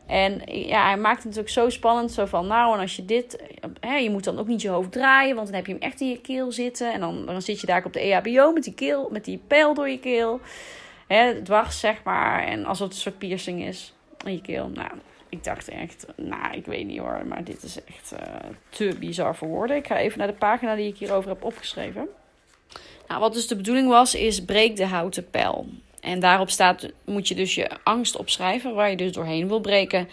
En 0.08 0.42
ja, 0.46 0.86
hij 0.86 0.98
maakt 0.98 1.18
het 1.18 1.26
natuurlijk 1.26 1.54
zo 1.54 1.70
spannend. 1.70 2.12
Zo 2.12 2.26
van, 2.26 2.48
nou, 2.48 2.74
en 2.74 2.80
als 2.80 2.96
je 2.96 3.06
dit... 3.06 3.44
Hè, 3.80 3.96
je 3.96 4.10
moet 4.10 4.24
dan 4.24 4.40
ook 4.40 4.48
niet 4.48 4.62
je 4.62 4.70
hoofd 4.70 4.92
draaien, 4.92 5.36
want 5.36 5.48
dan 5.48 5.56
heb 5.56 5.66
je 5.66 5.72
hem 5.72 5.82
echt 5.82 6.02
in 6.02 6.10
je 6.10 6.22
keel 6.22 6.52
zitten. 6.52 6.94
En 6.94 7.00
dan, 7.00 7.26
dan 7.26 7.42
zit 7.42 7.62
je 7.62 7.68
daar 7.68 7.86
op 7.86 7.94
de 7.94 8.00
EHBO 8.00 8.52
met 8.52 8.64
die, 8.64 8.74
keel, 8.74 9.10
met 9.12 9.26
die 9.26 9.42
pijl 9.48 9.74
door 9.74 9.90
je 9.90 10.00
keel. 10.00 10.40
Hè, 11.08 11.42
dwars, 11.42 11.80
zeg 11.80 12.04
maar. 12.04 12.44
En 12.44 12.66
als 12.66 12.80
het 12.80 12.92
een 12.92 12.98
soort 12.98 13.18
piercing 13.18 13.64
is 13.64 13.94
in 14.26 14.32
je 14.32 14.42
keel. 14.42 14.70
Nou, 14.70 14.92
ik 15.30 15.44
dacht 15.44 15.70
echt, 15.70 16.06
nou, 16.16 16.56
ik 16.56 16.66
weet 16.66 16.86
niet 16.86 17.00
hoor. 17.00 17.26
Maar 17.28 17.44
dit 17.44 17.64
is 17.64 17.84
echt 17.84 18.14
uh, 18.14 18.20
te 18.70 18.96
bizar 19.00 19.36
voor 19.36 19.48
woorden. 19.48 19.78
Ik 19.78 19.88
ga 19.88 19.98
even 19.98 20.18
naar 20.18 20.28
de 20.28 20.34
pagina 20.34 20.76
die 20.76 20.88
ik 20.88 20.98
hierover 20.98 21.30
heb 21.30 21.44
opgeschreven. 21.44 22.08
Nou, 23.08 23.20
wat 23.20 23.34
dus 23.34 23.48
de 23.48 23.56
bedoeling 23.56 23.88
was, 23.90 24.16
is 24.16 24.46
breek 24.46 24.76
de 24.76 24.86
houten 24.86 25.30
pijl. 25.30 25.68
En 26.08 26.20
daarop 26.20 26.50
staat, 26.50 26.90
moet 27.06 27.28
je 27.28 27.36
dus 27.36 27.56
je 27.56 27.70
angst 27.84 28.18
opschrijven, 28.18 28.76
waar 28.76 28.90
je 28.90 28.96
dus 28.96 29.12
doorheen 29.12 29.48
wil 29.48 29.60
breken. 29.60 30.10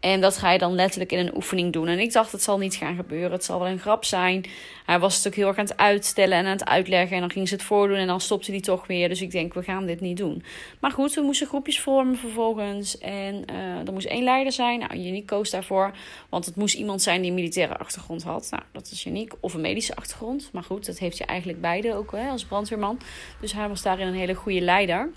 En 0.00 0.20
dat 0.20 0.38
ga 0.38 0.50
je 0.50 0.58
dan 0.58 0.74
letterlijk 0.74 1.12
in 1.12 1.18
een 1.18 1.36
oefening 1.36 1.72
doen. 1.72 1.88
En 1.88 1.98
ik 1.98 2.12
dacht, 2.12 2.32
het 2.32 2.42
zal 2.42 2.58
niet 2.58 2.74
gaan 2.74 2.96
gebeuren. 2.96 3.32
Het 3.32 3.44
zal 3.44 3.58
wel 3.58 3.68
een 3.68 3.78
grap 3.78 4.04
zijn. 4.04 4.44
Hij 4.86 4.98
was 4.98 5.26
ook 5.26 5.34
heel 5.34 5.46
erg 5.46 5.58
aan 5.58 5.64
het 5.64 5.76
uitstellen 5.76 6.38
en 6.38 6.44
aan 6.44 6.50
het 6.50 6.64
uitleggen. 6.64 7.14
En 7.14 7.20
dan 7.20 7.30
ging 7.30 7.48
ze 7.48 7.54
het 7.54 7.62
voordoen 7.62 7.96
en 7.96 8.06
dan 8.06 8.20
stopte 8.20 8.50
hij 8.50 8.60
toch 8.60 8.86
weer. 8.86 9.08
Dus 9.08 9.22
ik 9.22 9.30
denk, 9.30 9.54
we 9.54 9.62
gaan 9.62 9.86
dit 9.86 10.00
niet 10.00 10.16
doen. 10.16 10.42
Maar 10.80 10.90
goed, 10.90 11.14
we 11.14 11.20
moesten 11.20 11.46
groepjes 11.46 11.80
vormen 11.80 12.16
vervolgens. 12.16 12.98
En 12.98 13.44
uh, 13.50 13.86
er 13.86 13.92
moest 13.92 14.06
één 14.06 14.24
leider 14.24 14.52
zijn. 14.52 14.78
Nou, 14.78 14.94
Uniek 14.94 15.26
koos 15.26 15.50
daarvoor. 15.50 15.92
Want 16.28 16.46
het 16.46 16.56
moest 16.56 16.74
iemand 16.74 17.02
zijn 17.02 17.20
die 17.20 17.30
een 17.30 17.36
militaire 17.36 17.76
achtergrond 17.76 18.22
had. 18.22 18.48
Nou, 18.50 18.62
dat 18.72 18.90
is 18.90 19.06
Uniek. 19.06 19.32
Of 19.40 19.54
een 19.54 19.60
medische 19.60 19.96
achtergrond. 19.96 20.50
Maar 20.52 20.64
goed, 20.64 20.86
dat 20.86 20.98
heeft 20.98 21.18
je 21.18 21.24
eigenlijk 21.24 21.60
beide 21.60 21.94
ook 21.94 22.12
hè, 22.12 22.28
als 22.28 22.44
brandweerman. 22.44 23.00
Dus 23.40 23.52
hij 23.52 23.68
was 23.68 23.82
daarin 23.82 24.06
een 24.06 24.14
hele 24.14 24.34
goede 24.34 24.60
leider. 24.60 25.10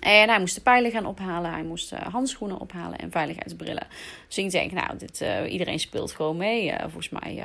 En 0.00 0.28
hij 0.28 0.38
moest 0.40 0.54
de 0.54 0.60
pijlen 0.60 0.90
gaan 0.90 1.06
ophalen, 1.06 1.50
hij 1.50 1.62
moest 1.62 1.92
uh, 1.92 2.00
handschoenen 2.00 2.58
ophalen 2.58 2.98
en 2.98 3.10
veiligheidsbrillen. 3.10 3.86
Dus 4.26 4.38
ik 4.38 4.50
denk, 4.50 4.72
nou, 4.72 4.98
dit, 4.98 5.20
uh, 5.20 5.52
iedereen 5.52 5.78
speelt 5.78 6.12
gewoon 6.12 6.36
mee. 6.36 6.66
Uh, 6.66 6.80
volgens 6.80 7.08
mij, 7.08 7.44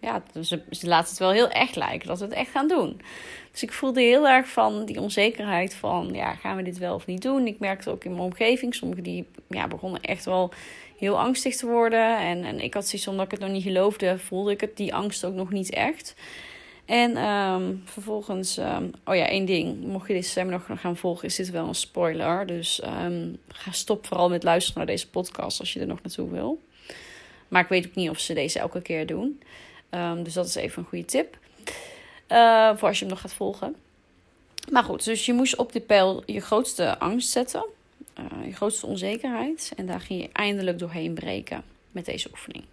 ja, 0.00 0.22
ze, 0.42 0.62
ze 0.70 0.86
laten 0.86 1.08
het 1.08 1.18
wel 1.18 1.30
heel 1.30 1.48
echt 1.48 1.76
lijken 1.76 2.08
dat 2.08 2.18
we 2.18 2.24
het 2.24 2.34
echt 2.34 2.50
gaan 2.50 2.68
doen. 2.68 3.00
Dus 3.50 3.62
ik 3.62 3.72
voelde 3.72 4.00
heel 4.00 4.28
erg 4.28 4.48
van 4.48 4.84
die 4.84 5.00
onzekerheid 5.00 5.74
van, 5.74 6.10
ja, 6.12 6.34
gaan 6.34 6.56
we 6.56 6.62
dit 6.62 6.78
wel 6.78 6.94
of 6.94 7.06
niet 7.06 7.22
doen? 7.22 7.46
Ik 7.46 7.58
merkte 7.58 7.90
ook 7.90 8.04
in 8.04 8.10
mijn 8.10 8.22
omgeving, 8.22 8.74
sommigen 8.74 9.04
die 9.04 9.26
ja, 9.48 9.68
begonnen 9.68 10.00
echt 10.00 10.24
wel 10.24 10.52
heel 10.98 11.18
angstig 11.18 11.56
te 11.56 11.66
worden. 11.66 12.18
En, 12.18 12.44
en 12.44 12.60
ik 12.60 12.74
had 12.74 12.86
zoiets, 12.86 13.08
omdat 13.08 13.24
ik 13.24 13.30
het 13.30 13.40
nog 13.40 13.50
niet 13.50 13.62
geloofde, 13.62 14.18
voelde 14.18 14.50
ik 14.50 14.60
het, 14.60 14.76
die 14.76 14.94
angst 14.94 15.24
ook 15.24 15.34
nog 15.34 15.50
niet 15.50 15.70
echt. 15.70 16.14
En 16.84 17.16
um, 17.16 17.82
vervolgens, 17.84 18.58
um, 18.58 18.92
oh 19.04 19.14
ja, 19.14 19.26
één 19.26 19.44
ding. 19.44 19.84
Mocht 19.84 20.08
je 20.08 20.14
deze 20.14 20.30
seminar 20.30 20.64
nog 20.68 20.80
gaan 20.80 20.96
volgen, 20.96 21.28
is 21.28 21.36
dit 21.36 21.50
wel 21.50 21.68
een 21.68 21.74
spoiler. 21.74 22.46
Dus 22.46 22.82
um, 22.84 23.38
ga 23.48 23.70
stop 23.70 24.06
vooral 24.06 24.28
met 24.28 24.42
luisteren 24.42 24.78
naar 24.78 24.94
deze 24.94 25.10
podcast 25.10 25.60
als 25.60 25.72
je 25.72 25.80
er 25.80 25.86
nog 25.86 26.02
naartoe 26.02 26.30
wil. 26.30 26.62
Maar 27.48 27.62
ik 27.62 27.68
weet 27.68 27.86
ook 27.86 27.94
niet 27.94 28.10
of 28.10 28.18
ze 28.18 28.34
deze 28.34 28.58
elke 28.58 28.82
keer 28.82 29.06
doen. 29.06 29.40
dus 30.22 30.32
dat 30.32 30.46
is 30.46 30.54
even 30.54 30.82
een 30.82 30.88
goede 30.88 31.04
tip. 31.04 31.36
Uh, 32.28 32.76
voor 32.76 32.88
als 32.88 32.98
je 32.98 33.04
hem 33.04 33.14
nog 33.14 33.22
gaat 33.22 33.32
volgen. 33.32 33.76
Maar 34.70 34.84
goed, 34.84 35.04
dus 35.04 35.26
je 35.26 35.32
moest 35.32 35.56
op 35.56 35.72
die 35.72 35.80
pijl 35.80 36.22
je 36.26 36.40
grootste 36.40 36.98
angst 36.98 37.28
zetten. 37.28 37.64
Uh, 38.18 38.46
je 38.46 38.52
grootste 38.52 38.86
onzekerheid. 38.86 39.72
En 39.76 39.86
daar 39.86 40.00
ging 40.00 40.20
je 40.20 40.28
eindelijk 40.32 40.78
doorheen 40.78 41.14
breken 41.14 41.64
met 41.90 42.04
deze 42.04 42.28
oefening. 42.30 42.64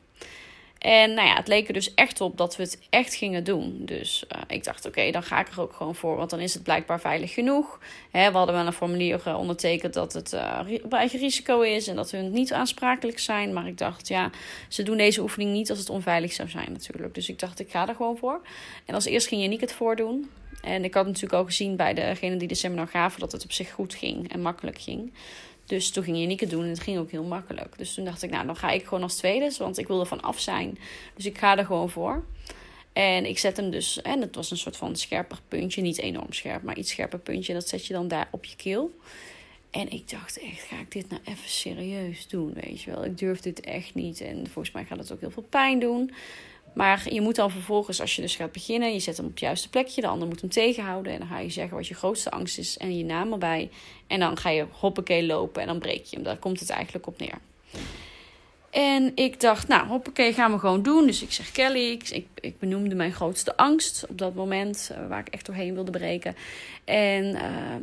En 0.81 1.13
nou 1.13 1.27
ja, 1.27 1.35
het 1.35 1.47
leek 1.47 1.67
er 1.67 1.73
dus 1.73 1.93
echt 1.93 2.21
op 2.21 2.37
dat 2.37 2.55
we 2.55 2.63
het 2.63 2.79
echt 2.89 3.13
gingen 3.13 3.43
doen. 3.43 3.81
Dus 3.85 4.25
uh, 4.35 4.41
ik 4.47 4.63
dacht, 4.63 4.85
oké, 4.85 5.11
dan 5.11 5.23
ga 5.23 5.39
ik 5.39 5.47
er 5.47 5.61
ook 5.61 5.73
gewoon 5.73 5.95
voor. 5.95 6.15
Want 6.15 6.29
dan 6.29 6.39
is 6.39 6.53
het 6.53 6.63
blijkbaar 6.63 6.99
veilig 6.99 7.33
genoeg. 7.33 7.79
We 8.11 8.19
hadden 8.19 8.55
wel 8.55 8.65
een 8.65 8.73
formulier 8.73 9.21
uh, 9.27 9.37
ondertekend 9.37 9.93
dat 9.93 10.13
het 10.13 10.33
uh, 10.33 10.59
eigen 10.89 11.19
risico 11.19 11.61
is. 11.61 11.87
En 11.87 11.95
dat 11.95 12.11
we 12.11 12.17
niet 12.17 12.53
aansprakelijk 12.53 13.19
zijn. 13.19 13.53
Maar 13.53 13.67
ik 13.67 13.77
dacht, 13.77 14.07
ja, 14.07 14.29
ze 14.67 14.83
doen 14.83 14.97
deze 14.97 15.21
oefening 15.21 15.51
niet 15.51 15.69
als 15.69 15.79
het 15.79 15.89
onveilig 15.89 16.33
zou 16.33 16.49
zijn 16.49 16.71
natuurlijk. 16.71 17.15
Dus 17.15 17.29
ik 17.29 17.39
dacht, 17.39 17.59
ik 17.59 17.71
ga 17.71 17.87
er 17.87 17.95
gewoon 17.95 18.17
voor. 18.17 18.41
En 18.85 18.93
als 18.93 19.05
eerst 19.05 19.27
ging 19.27 19.41
Janiek 19.41 19.61
het 19.61 19.73
voordoen. 19.73 20.29
En 20.61 20.83
ik 20.83 20.93
had 20.93 21.05
natuurlijk 21.05 21.33
al 21.33 21.45
gezien 21.45 21.75
bij 21.75 21.93
degene 21.93 22.37
die 22.37 22.47
de 22.47 22.55
seminar 22.55 22.87
gaven 22.87 23.19
dat 23.19 23.31
het 23.31 23.43
op 23.43 23.51
zich 23.51 23.71
goed 23.71 23.93
ging 23.93 24.31
en 24.33 24.41
makkelijk 24.41 24.79
ging. 24.79 25.13
Dus 25.71 25.91
toen 25.91 26.03
ging 26.03 26.17
Janieke 26.17 26.47
doen 26.47 26.63
en 26.63 26.69
het 26.69 26.79
ging 26.79 26.97
ook 26.97 27.11
heel 27.11 27.23
makkelijk. 27.23 27.77
Dus 27.77 27.93
toen 27.93 28.05
dacht 28.05 28.23
ik, 28.23 28.29
nou, 28.29 28.45
dan 28.45 28.55
ga 28.55 28.69
ik 28.71 28.83
gewoon 28.83 29.03
als 29.03 29.15
tweede, 29.15 29.51
want 29.57 29.77
ik 29.77 29.87
wil 29.87 29.99
er 29.99 30.05
van 30.05 30.21
af 30.21 30.39
zijn. 30.39 30.77
Dus 31.15 31.25
ik 31.25 31.37
ga 31.37 31.57
er 31.57 31.65
gewoon 31.65 31.89
voor. 31.89 32.23
En 32.93 33.25
ik 33.25 33.39
zet 33.39 33.57
hem 33.57 33.69
dus, 33.69 34.01
en 34.01 34.21
het 34.21 34.35
was 34.35 34.51
een 34.51 34.57
soort 34.57 34.77
van 34.77 34.95
scherper 34.95 35.37
puntje, 35.47 35.81
niet 35.81 35.99
enorm 35.99 36.33
scherp, 36.33 36.63
maar 36.63 36.77
iets 36.77 36.91
scherper 36.91 37.19
puntje. 37.19 37.53
Dat 37.53 37.67
zet 37.67 37.85
je 37.85 37.93
dan 37.93 38.07
daar 38.07 38.27
op 38.31 38.45
je 38.45 38.55
keel. 38.55 38.91
En 39.69 39.91
ik 39.91 40.09
dacht 40.09 40.39
echt, 40.39 40.61
ga 40.61 40.79
ik 40.79 40.91
dit 40.91 41.09
nou 41.09 41.21
even 41.25 41.49
serieus 41.49 42.27
doen, 42.27 42.53
weet 42.53 42.81
je 42.81 42.91
wel. 42.91 43.05
Ik 43.05 43.17
durf 43.17 43.39
dit 43.39 43.59
echt 43.59 43.95
niet 43.95 44.21
en 44.21 44.47
volgens 44.49 44.73
mij 44.73 44.85
gaat 44.85 44.97
het 44.97 45.11
ook 45.11 45.19
heel 45.19 45.31
veel 45.31 45.47
pijn 45.49 45.79
doen. 45.79 46.11
Maar 46.73 47.13
je 47.13 47.21
moet 47.21 47.35
dan 47.35 47.51
vervolgens, 47.51 48.01
als 48.01 48.15
je 48.15 48.21
dus 48.21 48.35
gaat 48.35 48.51
beginnen, 48.51 48.93
je 48.93 48.99
zet 48.99 49.17
hem 49.17 49.25
op 49.25 49.31
het 49.31 49.39
juiste 49.39 49.69
plekje. 49.69 50.01
De 50.01 50.07
ander 50.07 50.27
moet 50.27 50.41
hem 50.41 50.49
tegenhouden. 50.49 51.13
En 51.13 51.19
dan 51.19 51.27
ga 51.27 51.39
je 51.39 51.49
zeggen 51.49 51.77
wat 51.77 51.87
je 51.87 51.93
grootste 51.93 52.31
angst 52.31 52.57
is 52.57 52.77
en 52.77 52.97
je 52.97 53.03
naam 53.03 53.31
erbij. 53.31 53.69
En 54.07 54.19
dan 54.19 54.37
ga 54.37 54.49
je 54.49 54.65
hoppakee 54.71 55.25
lopen 55.25 55.61
en 55.61 55.67
dan 55.67 55.79
breek 55.79 56.05
je 56.05 56.15
hem. 56.15 56.25
Daar 56.25 56.37
komt 56.37 56.59
het 56.59 56.69
eigenlijk 56.69 57.07
op 57.07 57.19
neer. 57.19 57.37
En 58.69 59.11
ik 59.15 59.39
dacht, 59.39 59.67
nou, 59.67 59.87
hoppakee, 59.87 60.33
gaan 60.33 60.51
we 60.51 60.59
gewoon 60.59 60.83
doen. 60.83 61.05
Dus 61.05 61.21
ik 61.21 61.31
zeg 61.31 61.51
Kelly, 61.51 61.91
ik, 61.91 62.29
ik, 62.35 62.59
benoemde 62.59 62.95
mijn 62.95 63.13
grootste 63.13 63.57
angst 63.57 64.05
op 64.09 64.17
dat 64.17 64.35
moment, 64.35 64.89
uh, 64.91 65.07
waar 65.07 65.19
ik 65.19 65.27
echt 65.27 65.45
doorheen 65.45 65.73
wilde 65.73 65.91
breken. 65.91 66.35
En, 66.83 67.25
uh, 67.25 67.41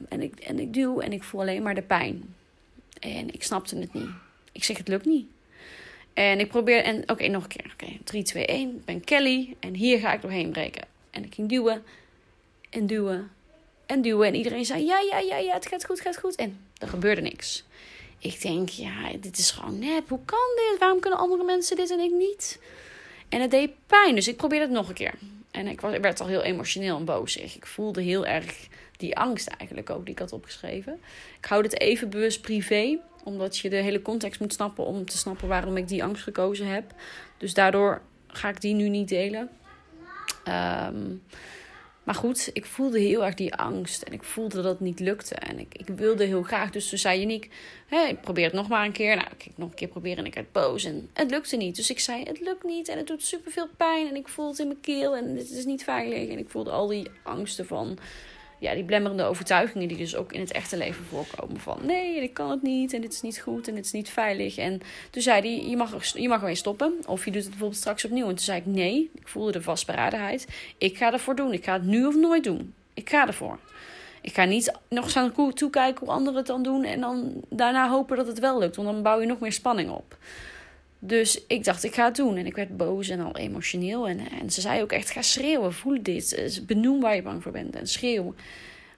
en, 0.09 0.23
ik, 0.23 0.39
en 0.39 0.59
ik 0.59 0.73
duw 0.73 1.01
en 1.01 1.13
ik 1.13 1.23
voel 1.23 1.41
alleen 1.41 1.63
maar 1.63 1.75
de 1.75 1.83
pijn. 1.83 2.35
En 3.01 3.35
ik 3.35 3.43
snapte 3.43 3.79
het 3.79 3.93
niet. 3.93 4.11
Ik 4.53 4.65
zeg, 4.65 4.77
het 4.77 4.89
lukt 4.89 5.07
niet. 5.07 5.27
En 6.19 6.41
ik 6.41 6.49
probeer, 6.49 6.83
en 6.83 7.11
oké, 7.11 7.29
nog 7.29 7.43
een 7.43 7.49
keer. 7.49 7.71
Oké, 7.73 7.99
3, 8.05 8.23
2, 8.23 8.47
1. 8.47 8.69
Ik 8.77 8.85
ben 8.85 9.05
Kelly 9.05 9.57
en 9.61 9.75
hier 9.75 9.99
ga 9.99 10.13
ik 10.13 10.23
doorheen 10.23 10.51
breken. 10.51 10.83
En 11.11 11.25
ik 11.25 11.35
ging 11.35 11.49
duwen 11.49 11.85
en 12.71 12.87
duwen 12.87 13.31
en 13.87 14.03
duwen. 14.03 14.27
En 14.27 14.35
iedereen 14.35 14.65
zei, 14.65 14.85
ja, 14.85 15.01
ja, 15.01 15.19
ja, 15.19 15.37
ja, 15.37 15.55
het 15.55 15.67
gaat 15.67 15.85
goed, 15.85 16.01
gaat 16.01 16.19
goed. 16.19 16.35
En 16.35 16.59
er 16.79 16.89
gebeurde 16.89 17.21
niks. 17.21 17.65
Ik 18.19 18.43
denk, 18.43 18.69
ja, 18.69 19.13
dit 19.21 19.39
is 19.39 19.51
gewoon 19.51 19.79
nep. 19.79 20.09
Hoe 20.09 20.21
kan 20.25 20.49
dit? 20.57 20.79
Waarom 20.79 21.01
kunnen 21.01 21.19
andere 21.19 21.45
mensen 21.45 21.77
dit 21.77 21.91
en 21.91 22.01
ik 22.01 22.13
niet? 22.13 22.61
En 23.29 23.41
het 23.41 23.51
deed 23.51 23.71
pijn, 23.87 24.15
dus 24.15 24.29
ik 24.29 24.37
probeerde 24.37 24.65
het 24.65 24.75
nog 24.75 24.89
een 24.89 24.95
keer. 24.95 25.15
En 25.51 25.67
ik, 25.67 25.81
was, 25.81 25.99
werd 25.99 26.21
al 26.21 26.27
heel 26.27 26.43
emotioneel 26.43 26.97
en 26.97 27.05
boos. 27.05 27.37
Ik 27.37 27.67
voelde 27.67 28.03
heel 28.03 28.27
erg 28.27 28.69
die 28.97 29.17
angst 29.17 29.49
eigenlijk 29.49 29.91
ook 29.91 30.05
die 30.05 30.15
ik 30.15 30.21
had 30.21 30.33
opgeschreven. 30.33 31.01
Ik 31.39 31.45
hou 31.45 31.63
het 31.63 31.81
even 31.81 32.11
bewust 32.11 32.41
privé, 32.41 32.99
omdat 33.29 33.59
je 33.59 33.71
de 33.71 33.77
hele 33.77 34.03
context 34.03 34.41
moet 34.41 34.53
snappen 34.53 34.85
om 34.85 35.05
te 35.05 35.19
snappen 35.19 35.49
waarom 35.49 35.77
ik 35.77 35.89
die 35.89 36.05
angst 36.05 36.23
gekozen 36.23 36.67
heb. 36.67 36.95
Dus 37.37 37.55
daardoor 37.55 38.03
ga 38.27 38.49
ik 38.49 38.61
die 38.61 38.75
nu 38.75 38.89
niet 38.89 39.09
delen. 39.09 39.51
Um, 40.49 41.23
maar 42.09 42.17
goed, 42.17 42.51
ik 42.53 42.65
voelde 42.65 43.01
heel 43.01 43.25
erg 43.25 43.35
die 43.35 43.55
angst. 43.55 44.03
En 44.03 44.13
ik 44.13 44.23
voelde 44.23 44.57
dat 44.57 44.65
het 44.65 44.81
niet 44.81 45.01
lukte. 45.01 45.35
En 45.35 45.59
ik, 45.59 45.75
ik 45.75 45.87
wilde 45.87 46.25
heel 46.25 46.43
graag. 46.43 46.71
Dus 46.71 46.89
toen 46.89 46.99
zei 46.99 47.21
Janiek, 47.21 47.51
hey, 47.87 48.17
probeer 48.17 48.45
het 48.45 48.53
nog 48.53 48.69
maar 48.69 48.85
een 48.85 48.93
keer. 48.93 49.17
Nou, 49.17 49.29
ik 49.39 49.53
nog 49.57 49.69
een 49.69 49.75
keer 49.75 49.89
proberen 49.89 50.19
en 50.19 50.25
ik 50.25 50.35
werd 50.35 50.53
boos. 50.53 50.85
En 50.85 51.11
het 51.13 51.31
lukte 51.31 51.57
niet. 51.57 51.77
Dus 51.77 51.91
ik 51.91 52.01
zei, 52.01 52.23
het 52.23 52.41
lukt 52.41 52.65
niet. 52.65 52.89
En 52.89 52.97
het 52.97 53.07
doet 53.07 53.25
superveel 53.25 53.69
pijn. 53.77 54.09
En 54.09 54.17
ik 54.17 54.29
voel 54.29 54.49
het 54.49 54.59
in 54.59 54.67
mijn 54.67 54.81
keel. 54.81 55.17
En 55.17 55.37
het 55.37 55.51
is 55.51 55.65
niet 55.65 55.85
veilig. 55.85 56.29
En 56.29 56.39
ik 56.39 56.51
voelde 56.51 56.71
al 56.71 56.87
die 56.87 57.11
angsten 57.23 57.67
van 57.67 57.99
ja, 58.59 58.75
die 58.75 58.85
blemmerende 58.85 59.25
overtuigingen 59.25 59.89
die 59.89 59.97
dus 59.97 60.17
ook 60.17 60.33
in 60.33 60.41
het 60.41 60.53
echte 60.53 60.77
leven 60.77 61.05
voorkomen. 61.05 61.61
Van 61.61 61.79
nee, 61.83 62.23
ik 62.23 62.35
kan 62.35 62.51
het 62.51 62.63
niet 62.63 62.93
en 62.93 63.01
dit 63.01 63.13
is 63.13 63.21
niet 63.21 63.39
goed 63.39 63.69
en 63.69 63.75
dit 63.75 63.85
is 63.85 63.93
niet 63.93 64.11
veilig. 64.11 64.57
En 64.57 64.81
toen 65.11 65.23
zei 65.23 65.41
hij, 65.41 65.69
je 65.71 65.77
mag, 65.77 66.05
je 66.05 66.29
mag 66.29 66.41
weer 66.41 66.57
stoppen. 66.57 66.95
Of 67.07 67.25
je 67.25 67.31
doet 67.31 67.41
het 67.41 67.51
bijvoorbeeld 67.51 67.81
straks 67.81 68.05
opnieuw. 68.05 68.29
En 68.29 68.35
toen 68.35 68.45
zei 68.45 68.59
ik 68.59 68.67
nee, 68.67 69.11
ik 69.15 69.29
voelde 69.29 69.53
de 69.53 69.63
vastberadenheid. 69.63 70.47
Ik 70.79 70.97
ga 70.97 71.13
ervoor 71.13 71.37
doen. 71.37 71.53
Ik 71.53 71.65
ga 71.65 71.73
het 71.73 71.85
nu 71.85 72.07
of 72.07 72.17
nooit 72.17 72.45
doen. 72.45 72.75
Ik 72.95 73.09
ga 73.11 73.27
ervoor. 73.27 73.59
Ik 74.21 74.35
ga 74.35 74.45
niet 74.45 74.73
nog 74.89 75.15
eens 75.15 75.31
toekijken 75.55 76.07
hoe 76.07 76.15
anderen 76.15 76.39
het 76.39 76.47
dan 76.47 76.63
doen 76.63 76.85
en 76.85 77.01
dan 77.01 77.33
daarna 77.49 77.89
hopen 77.89 78.17
dat 78.17 78.27
het 78.27 78.39
wel 78.39 78.59
lukt. 78.59 78.77
Want 78.77 78.89
dan 78.89 79.03
bouw 79.03 79.21
je 79.21 79.27
nog 79.27 79.41
meer 79.41 79.53
spanning 79.53 79.91
op. 79.91 80.17
Dus 80.99 81.45
ik 81.47 81.65
dacht, 81.65 81.85
ik 81.85 81.95
ga 81.95 82.05
het 82.05 82.17
doen. 82.17 82.37
En 82.37 82.47
ik 82.47 82.55
werd 82.55 82.77
boos 82.77 83.09
en 83.09 83.21
al 83.21 83.37
emotioneel. 83.37 84.09
En, 84.09 84.21
en 84.41 84.51
ze 84.51 84.61
zei 84.61 84.83
ook 84.83 84.93
echt, 84.93 85.11
ga 85.11 85.23
schreeuwen, 85.23 85.73
voel 85.73 86.03
dit. 86.03 86.63
Benoem 86.67 87.01
waar 87.01 87.15
je 87.15 87.23
bang 87.23 87.43
voor 87.43 87.53
bent 87.53 87.77
en 87.77 87.87
schreeuw. 87.87 88.35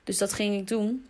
Dus 0.05 0.19
dat 0.19 0.33
ging 0.33 0.55
ik 0.55 0.69
doen. 0.69 1.05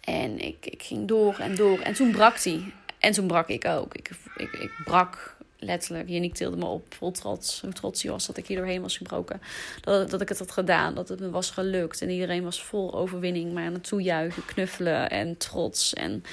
En 0.00 0.38
ik, 0.38 0.66
ik 0.66 0.82
ging 0.82 1.08
door 1.08 1.34
en 1.38 1.54
door. 1.54 1.78
En 1.78 1.94
toen 1.94 2.10
brak 2.10 2.38
hij. 2.38 2.62
En 2.98 3.12
toen 3.12 3.26
brak 3.26 3.48
ik 3.48 3.64
ook. 3.64 3.94
Ik, 3.94 4.10
ik, 4.36 4.52
ik 4.52 4.70
brak 4.84 5.36
letterlijk. 5.58 6.08
Yannick 6.08 6.34
tilde 6.34 6.56
me 6.56 6.64
op, 6.64 6.94
vol 6.94 7.10
trots. 7.10 7.60
Hoe 7.60 7.72
trots 7.72 8.02
hij 8.02 8.12
was 8.12 8.26
dat 8.26 8.36
ik 8.36 8.46
hier 8.46 8.56
doorheen 8.56 8.82
was 8.82 8.96
gebroken. 8.96 9.40
Dat, 9.80 10.10
dat 10.10 10.20
ik 10.20 10.28
het 10.28 10.38
had 10.38 10.50
gedaan, 10.50 10.94
dat 10.94 11.08
het 11.08 11.20
me 11.20 11.30
was 11.30 11.50
gelukt. 11.50 12.02
En 12.02 12.10
iedereen 12.10 12.42
was 12.42 12.62
vol 12.62 12.94
overwinning, 12.94 13.52
maar 13.52 13.64
aan 13.64 13.72
het 13.72 13.88
toejuichen, 13.88 14.44
knuffelen 14.44 15.10
en 15.10 15.36
trots. 15.36 15.94
En 15.94 16.24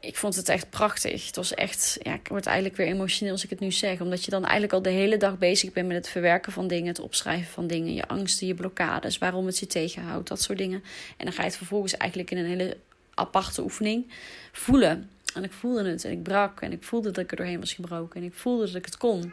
ik 0.00 0.16
vond 0.16 0.36
het 0.36 0.48
echt 0.48 0.70
prachtig. 0.70 1.26
Het 1.26 1.36
was 1.36 1.54
echt, 1.54 1.98
ja, 2.02 2.14
ik 2.14 2.28
word 2.28 2.46
eigenlijk 2.46 2.76
weer 2.76 2.86
emotioneel 2.86 3.32
als 3.32 3.44
ik 3.44 3.50
het 3.50 3.60
nu 3.60 3.72
zeg. 3.72 4.00
Omdat 4.00 4.24
je 4.24 4.30
dan 4.30 4.42
eigenlijk 4.42 4.72
al 4.72 4.82
de 4.82 4.90
hele 4.90 5.16
dag 5.16 5.38
bezig 5.38 5.72
bent 5.72 5.86
met 5.86 5.96
het 5.96 6.08
verwerken 6.08 6.52
van 6.52 6.68
dingen, 6.68 6.86
het 6.86 7.00
opschrijven 7.00 7.52
van 7.52 7.66
dingen, 7.66 7.94
je 7.94 8.08
angsten, 8.08 8.46
je 8.46 8.54
blokkades, 8.54 9.18
waarom 9.18 9.46
het 9.46 9.58
je 9.58 9.66
tegenhoudt, 9.66 10.28
dat 10.28 10.42
soort 10.42 10.58
dingen. 10.58 10.84
En 11.16 11.24
dan 11.24 11.32
ga 11.32 11.40
je 11.40 11.48
het 11.48 11.56
vervolgens 11.56 11.96
eigenlijk 11.96 12.30
in 12.30 12.38
een 12.38 12.46
hele 12.46 12.76
aparte 13.14 13.62
oefening 13.62 14.12
voelen. 14.52 15.10
En 15.34 15.44
ik 15.44 15.52
voelde 15.52 15.90
het 15.90 16.04
en 16.04 16.10
ik 16.10 16.22
brak 16.22 16.60
en 16.60 16.72
ik 16.72 16.82
voelde 16.82 17.10
dat 17.10 17.24
ik 17.24 17.30
er 17.30 17.36
doorheen 17.36 17.60
was 17.60 17.72
gebroken 17.72 18.20
en 18.20 18.26
ik 18.26 18.34
voelde 18.34 18.66
dat 18.66 18.74
ik 18.74 18.84
het 18.84 18.96
kon. 18.96 19.32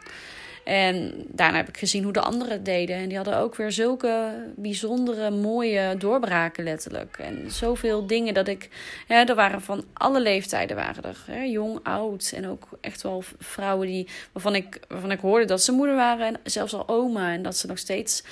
En 0.68 1.12
daarna 1.26 1.56
heb 1.56 1.68
ik 1.68 1.76
gezien 1.76 2.02
hoe 2.02 2.12
de 2.12 2.20
anderen 2.20 2.64
deden. 2.64 2.96
En 2.96 3.08
die 3.08 3.16
hadden 3.16 3.36
ook 3.36 3.54
weer 3.56 3.72
zulke 3.72 4.32
bijzondere, 4.56 5.30
mooie 5.30 5.94
doorbraken 5.98 6.64
letterlijk. 6.64 7.18
En 7.18 7.50
zoveel 7.50 8.06
dingen 8.06 8.34
dat 8.34 8.48
ik... 8.48 8.68
Ja, 9.06 9.26
er 9.26 9.34
waren 9.34 9.60
van 9.60 9.84
alle 9.92 10.20
leeftijden 10.20 10.76
waren 10.76 11.02
er. 11.02 11.24
Hè, 11.26 11.42
jong, 11.42 11.80
oud. 11.82 12.32
En 12.34 12.48
ook 12.48 12.68
echt 12.80 13.02
wel 13.02 13.22
vrouwen 13.38 13.86
die, 13.86 14.08
waarvan, 14.32 14.54
ik, 14.54 14.80
waarvan 14.88 15.10
ik 15.10 15.20
hoorde 15.20 15.44
dat 15.44 15.62
ze 15.62 15.72
moeder 15.72 15.96
waren. 15.96 16.26
En 16.26 16.40
zelfs 16.42 16.74
al 16.74 16.88
oma. 16.88 17.32
En 17.32 17.42
dat 17.42 17.56
ze 17.56 17.66
nog 17.66 17.78
steeds 17.78 18.22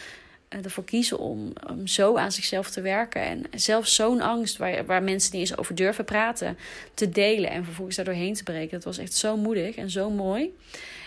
ervoor 0.49 0.85
kiezen 0.85 1.19
om, 1.19 1.53
om 1.71 1.87
zo 1.87 2.17
aan 2.17 2.33
zichzelf 2.33 2.71
te 2.71 2.81
werken. 2.81 3.23
En 3.23 3.45
zelfs 3.55 3.95
zo'n 3.95 4.21
angst 4.21 4.57
waar, 4.57 4.87
waar 4.87 5.03
mensen 5.03 5.33
niet 5.33 5.49
eens 5.49 5.59
over 5.59 5.75
durven 5.75 6.05
praten, 6.05 6.59
te 6.95 7.09
delen 7.09 7.51
en 7.51 7.65
vervolgens 7.65 7.97
daar 7.97 8.05
doorheen 8.05 8.35
te 8.35 8.43
breken. 8.43 8.71
Dat 8.71 8.85
was 8.85 8.99
echt 8.99 9.15
zo 9.15 9.37
moedig 9.37 9.77
en 9.77 9.91
zo 9.91 10.11
mooi. 10.11 10.55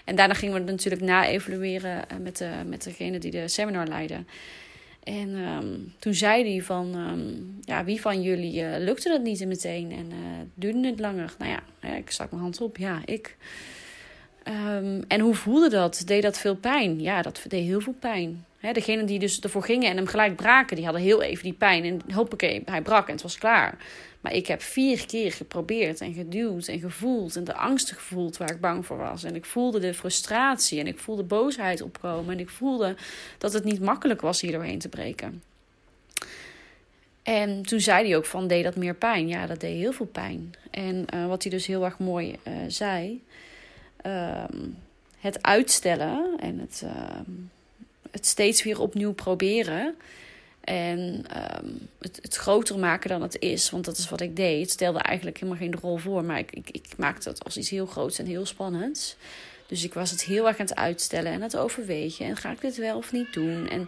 En 0.05 0.15
daarna 0.15 0.33
gingen 0.33 0.53
we 0.53 0.61
het 0.61 0.69
natuurlijk 0.69 1.01
na-evalueren 1.01 2.09
eh, 2.09 2.17
met, 2.17 2.37
de, 2.37 2.49
met 2.65 2.83
degene 2.83 3.17
die 3.17 3.31
de 3.31 3.47
seminar 3.47 3.87
leidde. 3.87 4.23
En 5.03 5.29
um, 5.29 5.93
toen 5.99 6.13
zei 6.13 6.51
hij 6.53 6.63
van, 6.63 6.95
um, 6.95 7.59
ja, 7.61 7.83
wie 7.83 8.01
van 8.01 8.21
jullie 8.21 8.61
uh, 8.61 8.77
lukte 8.77 9.09
dat 9.09 9.21
niet 9.21 9.45
meteen 9.45 9.91
en 9.91 10.11
duurde 10.53 10.87
het 10.87 10.99
langer? 10.99 11.35
Nou 11.37 11.51
ja, 11.51 11.95
ik 11.95 12.11
stak 12.11 12.29
mijn 12.29 12.41
hand 12.41 12.61
op, 12.61 12.77
ja, 12.77 13.01
ik. 13.05 13.37
Um, 14.47 15.03
en 15.07 15.19
hoe 15.19 15.35
voelde 15.35 15.69
dat? 15.69 16.03
Deed 16.05 16.21
dat 16.21 16.37
veel 16.37 16.55
pijn? 16.55 17.01
Ja, 17.01 17.21
dat 17.21 17.41
deed 17.47 17.63
heel 17.63 17.81
veel 17.81 17.95
pijn. 17.99 18.45
He, 18.59 18.73
degenen 18.73 19.05
die 19.05 19.19
dus 19.19 19.39
ervoor 19.39 19.63
gingen 19.63 19.89
en 19.89 19.97
hem 19.97 20.07
gelijk 20.07 20.35
braken, 20.35 20.75
die 20.75 20.85
hadden 20.85 21.03
heel 21.03 21.21
even 21.21 21.43
die 21.43 21.53
pijn. 21.53 21.83
En 21.83 22.13
hoppakee, 22.13 22.61
hij 22.65 22.81
brak 22.81 23.07
en 23.07 23.13
het 23.13 23.21
was 23.21 23.37
klaar. 23.37 23.77
Maar 24.21 24.33
ik 24.33 24.47
heb 24.47 24.61
vier 24.61 25.05
keer 25.05 25.31
geprobeerd 25.31 26.01
en 26.01 26.13
geduwd 26.13 26.67
en 26.67 26.79
gevoeld. 26.79 27.35
En 27.35 27.43
de 27.43 27.53
angst 27.53 27.91
gevoeld 27.91 28.37
waar 28.37 28.51
ik 28.51 28.59
bang 28.59 28.85
voor 28.85 28.97
was. 28.97 29.23
En 29.23 29.35
ik 29.35 29.45
voelde 29.45 29.79
de 29.79 29.93
frustratie 29.93 30.79
en 30.79 30.87
ik 30.87 30.99
voelde 30.99 31.23
boosheid 31.23 31.81
opkomen. 31.81 32.33
En 32.33 32.39
ik 32.39 32.49
voelde 32.49 32.95
dat 33.37 33.53
het 33.53 33.63
niet 33.63 33.79
makkelijk 33.79 34.21
was 34.21 34.41
hier 34.41 34.51
doorheen 34.51 34.79
te 34.79 34.89
breken. 34.89 35.43
En 37.23 37.61
toen 37.61 37.79
zei 37.79 38.07
hij 38.07 38.17
ook 38.17 38.25
van, 38.25 38.47
deed 38.47 38.63
dat 38.63 38.75
meer 38.75 38.95
pijn? 38.95 39.27
Ja, 39.27 39.47
dat 39.47 39.59
deed 39.59 39.77
heel 39.77 39.93
veel 39.93 40.05
pijn. 40.05 40.53
En 40.71 41.05
uh, 41.13 41.27
wat 41.27 41.43
hij 41.43 41.51
dus 41.51 41.65
heel 41.65 41.85
erg 41.85 41.99
mooi 41.99 42.35
uh, 42.47 42.53
zei... 42.67 43.23
Um, 44.05 44.77
het 45.19 45.43
uitstellen 45.43 46.35
en 46.39 46.59
het, 46.59 46.81
uh, 46.85 46.91
het 48.11 48.25
steeds 48.25 48.63
weer 48.63 48.79
opnieuw 48.79 49.13
proberen... 49.13 49.95
En 50.69 51.25
um, 51.59 51.89
het, 51.99 52.19
het, 52.21 52.35
groter 52.35 52.79
maken 52.79 53.09
dan 53.09 53.21
het 53.21 53.39
is. 53.39 53.69
Want 53.69 53.85
dat 53.85 53.97
is 53.97 54.09
wat 54.09 54.21
ik 54.21 54.35
deed. 54.35 54.61
Het 54.61 54.71
stelde 54.71 54.99
eigenlijk 54.99 55.39
helemaal 55.39 55.61
geen 55.61 55.75
rol 55.81 55.97
voor. 55.97 56.23
Maar 56.23 56.39
ik, 56.39 56.51
ik, 56.51 56.69
ik 56.69 56.85
maakte 56.97 57.29
het 57.29 57.43
als 57.43 57.57
iets 57.57 57.69
heel 57.69 57.85
groots 57.85 58.19
en 58.19 58.25
heel 58.25 58.45
spannends. 58.45 59.15
Dus 59.67 59.83
ik 59.83 59.93
was 59.93 60.11
het 60.11 60.23
heel 60.23 60.47
erg 60.47 60.59
aan 60.59 60.65
het 60.65 60.75
uitstellen 60.75 61.31
en 61.31 61.41
het 61.41 61.57
overwegen. 61.57 62.25
En 62.25 62.37
ga 62.37 62.51
ik 62.51 62.61
dit 62.61 62.77
wel 62.77 62.97
of 62.97 63.11
niet 63.11 63.33
doen? 63.33 63.69
En 63.69 63.87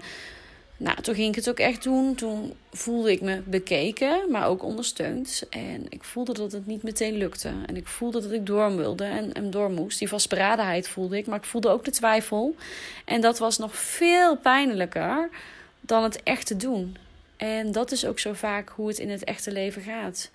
nou, 0.82 1.02
toen 1.02 1.16
ging 1.16 1.28
ik 1.28 1.36
het 1.36 1.50
ook 1.50 1.60
echt 1.60 1.84
doen. 1.84 2.16
Toen 2.16 2.54
voelde 2.72 3.12
ik 3.12 3.22
me 3.22 3.42
bekeken, 3.46 4.32
maar 4.32 4.48
ook 4.48 4.64
ondersteund. 4.64 5.44
En 5.50 5.86
ik 5.90 6.04
voelde 6.04 6.34
dat 6.34 6.52
het 6.52 6.68
niet 6.68 6.84
meteen 6.84 7.18
lukte. 7.18 7.52
En 7.66 7.78
ik 7.78 7.88
voelde 7.88 8.22
dat 8.22 8.32
ik 8.32 8.46
door 8.46 8.76
wilde 8.76 9.04
en, 9.04 9.34
en 9.34 9.50
door 9.50 9.72
moest. 9.72 10.00
Die 10.00 10.08
vastberadenheid 10.08 10.88
voelde 10.88 11.18
ik, 11.18 11.28
maar 11.28 11.38
ik 11.38 11.44
voelde 11.44 11.70
ook 11.70 11.86
de 11.86 11.92
twijfel. 11.92 12.56
En 13.06 13.22
dat 13.22 13.40
was 13.40 13.58
nog 13.58 13.76
veel 13.76 14.38
pijnlijker 14.38 15.30
dan 15.82 16.04
het 16.04 16.24
echt 16.24 16.46
te 16.46 16.58
doen. 16.58 16.98
En 17.38 17.72
dat 17.72 17.92
is 17.92 18.06
ook 18.06 18.20
zo 18.20 18.34
vaak 18.34 18.70
hoe 18.70 18.88
het 18.88 19.00
in 19.00 19.10
het 19.10 19.24
echte 19.24 19.52
leven 19.52 19.82
gaat. 19.82 20.32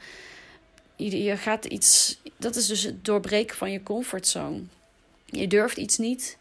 Je, 0.96 1.36
gaat 1.36 1.64
iets, 1.64 2.20
dat 2.36 2.56
is 2.56 2.66
dus 2.66 2.82
het 2.82 3.04
doorbreken 3.04 3.56
van 3.56 3.70
je 3.70 3.82
comfortzone. 3.82 4.60
Je 5.24 5.46
durft 5.46 5.76
iets 5.76 5.98
niet, 5.98 6.36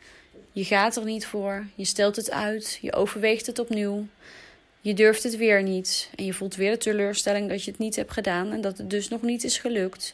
je 0.56 0.66
gaat 0.66 0.96
er 0.96 1.04
niet 1.04 1.26
voor, 1.26 1.66
je 1.76 1.86
stelt 1.86 2.16
het 2.16 2.32
uit, 2.32 2.78
je 2.82 2.94
overweegt 2.94 3.46
het 3.46 3.60
opnieuw. 3.60 4.08
Je 4.82 4.94
durft 4.94 5.24
het 5.24 5.38
weer 5.38 5.64
niet 5.64 6.10
en 6.16 6.26
je 6.26 6.34
voelt 6.34 6.56
weer 6.56 6.72
de 6.72 6.78
teleurstelling 6.78 7.50
dat 7.50 7.64
je 7.64 7.72
het 7.72 7.80
niet 7.80 7.96
hebt 7.96 8.12
gedaan 8.12 8.52
en 8.52 8.62
dat 8.62 8.78
het 8.78 8.90
dus 8.90 9.08
nog 9.08 9.22
niet 9.22 9.44
is 9.44 9.58
gelukt. 9.58 10.14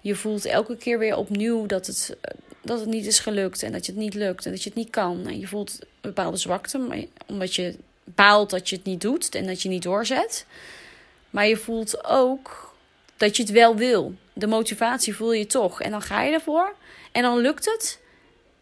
Je 0.00 0.14
voelt 0.14 0.44
elke 0.44 0.76
keer 0.76 0.98
weer 0.98 1.16
opnieuw 1.16 1.66
dat 1.66 1.86
het, 1.86 2.16
dat 2.62 2.80
het 2.80 2.88
niet 2.88 3.06
is 3.06 3.18
gelukt 3.18 3.62
en 3.62 3.72
dat 3.72 3.86
je 3.86 3.92
het 3.92 4.00
niet 4.00 4.14
lukt 4.14 4.46
en 4.46 4.50
dat 4.50 4.62
je 4.62 4.68
het 4.68 4.78
niet 4.78 4.90
kan. 4.90 5.26
En 5.26 5.38
je 5.38 5.46
voelt 5.46 5.78
een 5.80 5.88
bepaalde 6.00 6.36
zwakte, 6.36 7.06
omdat 7.26 7.54
je 7.54 7.76
baalt 8.04 8.50
dat 8.50 8.68
je 8.68 8.76
het 8.76 8.84
niet 8.84 9.00
doet 9.00 9.34
en 9.34 9.46
dat 9.46 9.62
je 9.62 9.68
niet 9.68 9.82
doorzet. 9.82 10.46
Maar 11.30 11.46
je 11.46 11.56
voelt 11.56 12.04
ook 12.04 12.74
dat 13.16 13.36
je 13.36 13.42
het 13.42 13.52
wel 13.52 13.76
wil. 13.76 14.14
De 14.32 14.46
motivatie 14.46 15.14
voel 15.14 15.32
je 15.32 15.46
toch. 15.46 15.80
En 15.80 15.90
dan 15.90 16.02
ga 16.02 16.22
je 16.22 16.32
ervoor. 16.32 16.74
En 17.12 17.22
dan 17.22 17.38
lukt 17.38 17.64
het. 17.64 18.00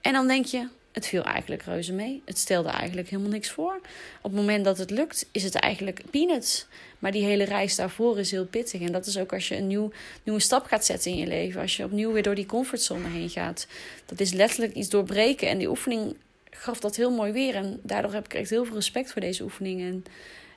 En 0.01 0.13
dan 0.13 0.27
denk 0.27 0.45
je: 0.47 0.69
het 0.93 1.07
viel 1.07 1.23
eigenlijk 1.23 1.63
reuze 1.63 1.93
mee. 1.93 2.23
Het 2.25 2.39
stelde 2.39 2.69
eigenlijk 2.69 3.09
helemaal 3.09 3.31
niks 3.31 3.51
voor. 3.51 3.81
Op 4.23 4.31
het 4.31 4.41
moment 4.41 4.65
dat 4.65 4.79
het 4.79 4.91
lukt, 4.91 5.27
is 5.33 5.43
het 5.43 5.55
eigenlijk 5.55 6.03
peanuts. 6.11 6.67
Maar 6.99 7.13
die 7.13 7.25
hele 7.25 7.45
reis 7.45 7.77
daarvoor 7.77 8.19
is 8.19 8.31
heel 8.31 8.47
pittig. 8.47 8.81
En 8.81 8.93
dat 8.93 9.07
is 9.07 9.19
ook 9.19 9.33
als 9.33 9.49
je 9.49 9.57
een 9.57 9.67
nieuw, 9.67 9.91
nieuwe 10.23 10.41
stap 10.41 10.67
gaat 10.67 10.85
zetten 10.85 11.11
in 11.11 11.17
je 11.17 11.27
leven. 11.27 11.61
Als 11.61 11.77
je 11.77 11.85
opnieuw 11.85 12.13
weer 12.13 12.23
door 12.23 12.35
die 12.35 12.47
comfortzone 12.47 13.09
heen 13.09 13.31
gaat. 13.31 13.67
Dat 14.07 14.21
is 14.21 14.33
letterlijk 14.33 14.75
iets 14.75 14.89
doorbreken. 14.89 15.49
En 15.49 15.59
die 15.59 15.69
oefening 15.69 16.17
gaf 16.51 16.81
dat 16.81 16.97
heel 16.97 17.11
mooi 17.11 17.33
weer. 17.33 17.55
En 17.55 17.81
daardoor 17.83 18.13
heb 18.13 18.25
ik 18.25 18.35
echt 18.35 18.51
heel 18.51 18.65
veel 18.65 18.75
respect 18.75 19.13
voor 19.13 19.21
deze 19.21 19.43
oefening. 19.43 19.81
En 19.81 20.05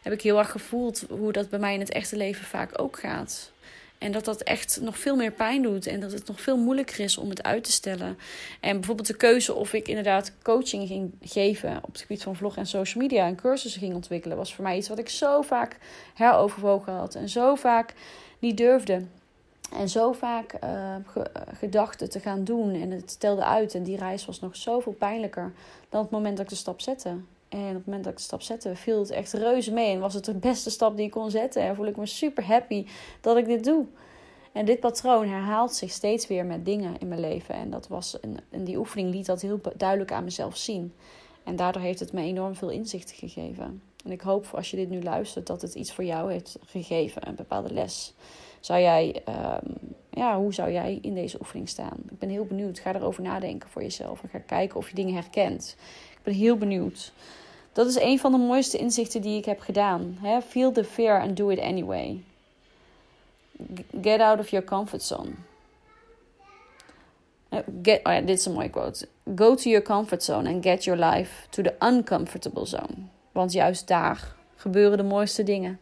heb 0.02 0.14
ik 0.14 0.22
heel 0.22 0.38
erg 0.38 0.52
gevoeld 0.52 1.06
hoe 1.10 1.32
dat 1.32 1.50
bij 1.50 1.60
mij 1.60 1.74
in 1.74 1.80
het 1.80 1.92
echte 1.92 2.18
leven 2.18 2.46
vaak 2.46 2.82
ook 2.82 3.00
gaat. 3.00 3.52
En 3.98 4.12
dat 4.12 4.26
dat 4.26 4.42
echt 4.42 4.80
nog 4.82 4.98
veel 4.98 5.16
meer 5.16 5.32
pijn 5.32 5.62
doet. 5.62 5.88
En 5.88 6.00
dat 6.00 6.12
het 6.12 6.28
nog 6.28 6.42
veel 6.42 6.58
moeilijker 6.58 7.00
is 7.00 7.18
om 7.18 7.30
het 7.30 7.44
uit 7.44 7.64
te 7.64 7.72
stellen. 7.72 8.18
En 8.60 8.76
bijvoorbeeld 8.76 9.08
de 9.08 9.18
keuze 9.18 9.54
of 9.54 9.74
ik 9.74 9.88
inderdaad 9.88 10.32
coaching 10.44 10.88
ging 10.88 11.14
geven 11.22 11.78
op 11.82 11.92
het 11.92 12.02
gebied 12.02 12.24
van 12.24 12.36
vlog 12.36 12.58
en 12.58 12.68
social 12.68 13.04
media. 13.04 13.28
En 13.28 13.36
cursussen 13.36 13.82
ging 13.82 13.94
ontwikkelen. 13.94 14.38
Was 14.38 14.56
voor 14.56 14.64
mij 14.64 14.78
iets 14.78 14.90
wat 14.90 15.00
ik 15.00 15.10
zo 15.10 15.42
vaak 15.42 15.78
heroverwogen 16.14 16.94
had. 16.94 17.16
En 17.16 17.30
zo 17.30 17.56
vaak 17.56 17.94
niet 18.40 18.58
durfde. 18.58 19.02
En 19.74 19.90
zo 19.90 20.12
vaak 20.12 20.54
uh, 20.64 20.96
gedachten 21.60 22.10
te 22.10 22.20
gaan 22.20 22.44
doen. 22.44 22.82
En 22.82 22.92
het 22.92 23.12
stelde 23.12 23.44
uit. 23.44 23.76
En 23.76 23.84
die 23.84 23.98
reis 23.98 24.26
was 24.26 24.40
nog 24.40 24.56
zoveel 24.56 24.94
pijnlijker 24.94 25.54
dan 25.90 26.02
het 26.02 26.12
moment 26.12 26.38
dat 26.38 26.46
ik 26.46 26.52
de 26.52 26.58
stap 26.58 26.82
zette. 26.82 27.18
En 27.56 27.70
op 27.70 27.76
het 27.76 27.86
moment 27.86 28.04
dat 28.04 28.14
ik 28.14 28.18
de 28.18 28.24
stap 28.24 28.42
zette, 28.42 28.76
viel 28.76 29.00
het 29.00 29.10
echt 29.10 29.34
reuze 29.34 29.74
mee. 29.74 29.94
En 29.94 30.00
was 30.00 30.14
het 30.14 30.26
de 30.26 30.34
beste 30.34 30.70
stap 30.70 30.96
die 30.96 31.06
ik 31.06 31.12
kon 31.12 31.32
zetten. 31.32 31.62
En 31.62 31.76
voel 31.76 31.86
ik 31.86 31.98
me 31.98 32.06
super 32.06 32.46
happy 32.46 32.86
dat 33.22 33.38
ik 33.38 33.46
dit 33.46 33.64
doe. 33.64 33.86
En 34.52 34.66
dit 34.66 34.80
patroon 34.80 35.28
herhaalt 35.28 35.74
zich 35.74 35.92
steeds 35.92 36.28
weer 36.28 36.46
met 36.46 36.66
dingen 36.66 36.96
in 37.00 37.08
mijn 37.08 37.20
leven. 37.20 37.56
En, 37.56 37.70
dat 37.70 37.88
was 37.88 38.18
die 38.50 38.78
oefening 38.78 39.14
liet 39.14 39.26
dat 39.26 39.42
heel 39.42 39.60
duidelijk 39.78 40.12
aan 40.12 40.24
mezelf 40.24 40.58
zien. 40.58 40.94
En 41.44 41.56
daardoor 41.56 41.82
heeft 41.82 42.00
het 42.00 42.12
me 42.12 42.22
enorm 42.22 42.56
veel 42.56 42.70
inzichten 42.70 43.16
gegeven. 43.16 43.82
En 44.06 44.12
ik 44.12 44.22
hoop 44.22 44.48
als 44.54 44.72
je 44.72 44.78
dit 44.78 44.90
nu 44.90 45.04
luistert 45.04 45.48
dat 45.48 45.62
het 45.62 45.76
iets 45.76 45.94
voor 45.94 46.04
jou 46.04 46.32
heeft 46.32 46.58
gegeven, 46.66 47.28
een 47.28 47.36
bepaalde 47.36 47.74
les. 47.74 48.14
Zou 48.60 48.82
jij, 48.82 49.22
um, 49.28 49.78
ja, 50.10 50.38
hoe 50.38 50.54
zou 50.54 50.72
jij 50.72 51.00
in 51.02 51.14
deze 51.14 51.38
oefening 51.40 51.70
staan? 51.70 51.98
Ik 52.10 52.20
ben 52.20 52.30
heel 52.30 52.46
benieuwd. 52.46 52.80
Ga 52.80 52.96
erover 52.96 53.24
nadenken 53.24 53.70
voor 53.70 53.82
jezelf 53.82 54.24
en 54.24 54.30
ga 54.30 54.40
kijken 54.40 54.78
of 54.78 54.90
je 54.90 54.96
dingen 54.96 55.14
herkent. 55.14 55.76
Ik 56.12 56.24
ben 56.24 56.34
heel 56.34 56.58
benieuwd. 56.58 57.14
Dat 57.76 57.88
is 57.88 58.00
een 58.00 58.20
van 58.20 58.32
de 58.32 58.38
mooiste 58.38 58.78
inzichten 58.78 59.22
die 59.22 59.38
ik 59.38 59.46
heb 59.46 59.60
gedaan. 59.60 60.20
Feel 60.48 60.72
the 60.72 60.84
fear 60.84 61.22
and 61.22 61.38
do 61.38 61.50
it 61.50 61.60
anyway. 61.60 62.24
Get 64.02 64.20
out 64.20 64.40
of 64.40 64.50
your 64.50 64.66
comfort 64.66 65.04
zone. 65.04 65.30
Eh, 67.50 67.60
get, 67.82 68.00
oh 68.04 68.16
dit 68.16 68.40
is 68.40 68.46
een 68.46 68.54
mooie 68.54 68.70
quote. 68.70 69.08
Go 69.36 69.56
to 69.56 69.70
your 69.70 69.86
comfort 69.86 70.24
zone 70.24 70.50
and 70.50 70.64
get 70.64 70.84
your 70.84 71.06
life 71.06 71.32
to 71.50 71.64
the 71.64 71.74
uncomfortable 71.80 72.66
zone. 72.66 72.96
Want 73.32 73.52
juist 73.52 73.88
daar 73.88 74.36
gebeuren 74.56 74.98
de 74.98 75.04
mooiste 75.04 75.44
dingen. 75.44 75.80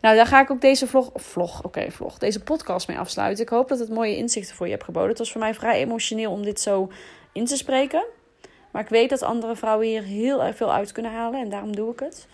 Nou, 0.00 0.16
daar 0.16 0.26
ga 0.26 0.40
ik 0.40 0.50
ook 0.50 0.60
deze 0.60 0.86
vlog, 0.86 1.10
vlog, 1.14 1.62
oké, 1.62 1.90
vlog, 1.90 2.18
deze 2.18 2.40
podcast 2.40 2.88
mee 2.88 2.98
afsluiten. 2.98 3.44
Ik 3.44 3.50
hoop 3.50 3.68
dat 3.68 3.78
het 3.78 3.88
mooie 3.88 4.16
inzichten 4.16 4.56
voor 4.56 4.66
je 4.66 4.72
hebt 4.72 4.84
geboden. 4.84 5.08
Het 5.08 5.18
was 5.18 5.32
voor 5.32 5.40
mij 5.40 5.54
vrij 5.54 5.80
emotioneel 5.80 6.30
om 6.30 6.42
dit 6.42 6.60
zo 6.60 6.90
in 7.32 7.44
te 7.44 7.56
spreken. 7.56 8.04
Maar 8.76 8.84
ik 8.84 8.90
weet 8.90 9.10
dat 9.10 9.22
andere 9.22 9.56
vrouwen 9.56 9.86
hier 9.86 10.02
heel 10.02 10.44
erg 10.44 10.56
veel 10.56 10.72
uit 10.72 10.92
kunnen 10.92 11.12
halen 11.12 11.40
en 11.40 11.48
daarom 11.48 11.76
doe 11.76 11.92
ik 11.92 12.00
het. 12.00 12.26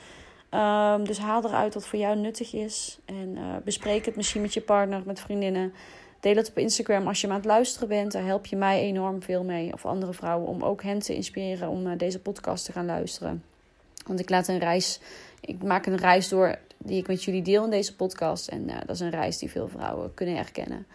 Um, 0.50 1.04
dus 1.06 1.18
haal 1.18 1.44
eruit 1.44 1.74
wat 1.74 1.86
voor 1.86 1.98
jou 1.98 2.16
nuttig 2.16 2.52
is. 2.52 2.98
En 3.04 3.36
uh, 3.36 3.42
bespreek 3.64 4.04
het 4.04 4.16
misschien 4.16 4.40
met 4.40 4.54
je 4.54 4.60
partner, 4.60 5.02
met 5.04 5.20
vriendinnen. 5.20 5.72
Deel 6.20 6.34
het 6.34 6.48
op 6.48 6.58
Instagram 6.58 7.06
als 7.06 7.20
je 7.20 7.26
maar 7.26 7.36
aan 7.36 7.42
het 7.42 7.50
luisteren 7.50 7.88
bent. 7.88 8.12
Daar 8.12 8.24
help 8.24 8.46
je 8.46 8.56
mij 8.56 8.80
enorm 8.80 9.22
veel 9.22 9.44
mee. 9.44 9.72
Of 9.72 9.86
andere 9.86 10.12
vrouwen 10.12 10.48
om 10.48 10.62
ook 10.62 10.82
hen 10.82 10.98
te 10.98 11.14
inspireren 11.14 11.68
om 11.68 11.86
uh, 11.86 11.98
deze 11.98 12.18
podcast 12.18 12.64
te 12.64 12.72
gaan 12.72 12.86
luisteren. 12.86 13.44
Want 14.06 14.20
ik 14.20 14.30
laat 14.30 14.48
een 14.48 14.58
reis. 14.58 15.00
Ik 15.40 15.62
maak 15.62 15.86
een 15.86 15.96
reis 15.96 16.28
door 16.28 16.58
die 16.78 16.98
ik 16.98 17.06
met 17.06 17.24
jullie 17.24 17.42
deel 17.42 17.64
in 17.64 17.70
deze 17.70 17.96
podcast. 17.96 18.48
En 18.48 18.68
uh, 18.68 18.76
dat 18.86 18.94
is 18.94 19.00
een 19.00 19.10
reis 19.10 19.38
die 19.38 19.50
veel 19.50 19.68
vrouwen 19.68 20.14
kunnen 20.14 20.36
herkennen. 20.36 20.86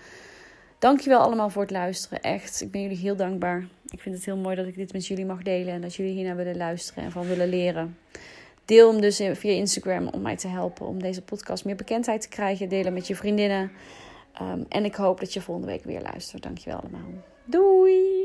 Dankjewel 0.80 1.20
allemaal 1.20 1.50
voor 1.50 1.62
het 1.62 1.72
luisteren. 1.72 2.22
Echt, 2.22 2.62
ik 2.62 2.72
ben 2.72 2.82
jullie 2.82 2.98
heel 2.98 3.16
dankbaar. 3.16 3.68
Ik 3.90 4.02
vind 4.02 4.16
het 4.16 4.26
heel 4.26 4.38
mooi 4.38 4.56
dat 4.56 4.68
ik 4.68 4.76
dit 4.76 4.94
met 4.94 5.08
jullie 5.08 5.26
mag 5.26 5.42
delen 5.42 5.74
en 5.74 5.82
dat 5.82 5.96
jullie 5.96 6.14
hiernaar 6.14 6.36
willen 6.36 6.58
luisteren 6.58 7.04
en 7.04 7.12
van 7.12 7.28
willen 7.28 7.50
leren. 7.50 7.98
Deel 8.66 8.92
hem 8.92 9.02
dus 9.02 9.18
via 9.18 9.52
Instagram 9.52 10.08
om 10.08 10.22
mij 10.22 10.38
te 10.38 10.48
helpen 10.48 10.86
om 10.86 11.02
deze 11.02 11.22
podcast 11.22 11.66
meer 11.66 11.76
bekendheid 11.76 12.22
te 12.22 12.30
krijgen. 12.30 12.70
Delen 12.70 12.94
met 12.94 13.08
je 13.08 13.16
vriendinnen. 13.16 13.72
Um, 14.42 14.66
en 14.70 14.86
ik 14.86 14.96
hoop 14.96 15.20
dat 15.20 15.34
je 15.34 15.42
volgende 15.42 15.72
week 15.72 15.84
weer 15.84 16.02
luistert. 16.02 16.44
Dankjewel 16.44 16.80
allemaal. 16.80 17.10
Doei! 17.46 18.18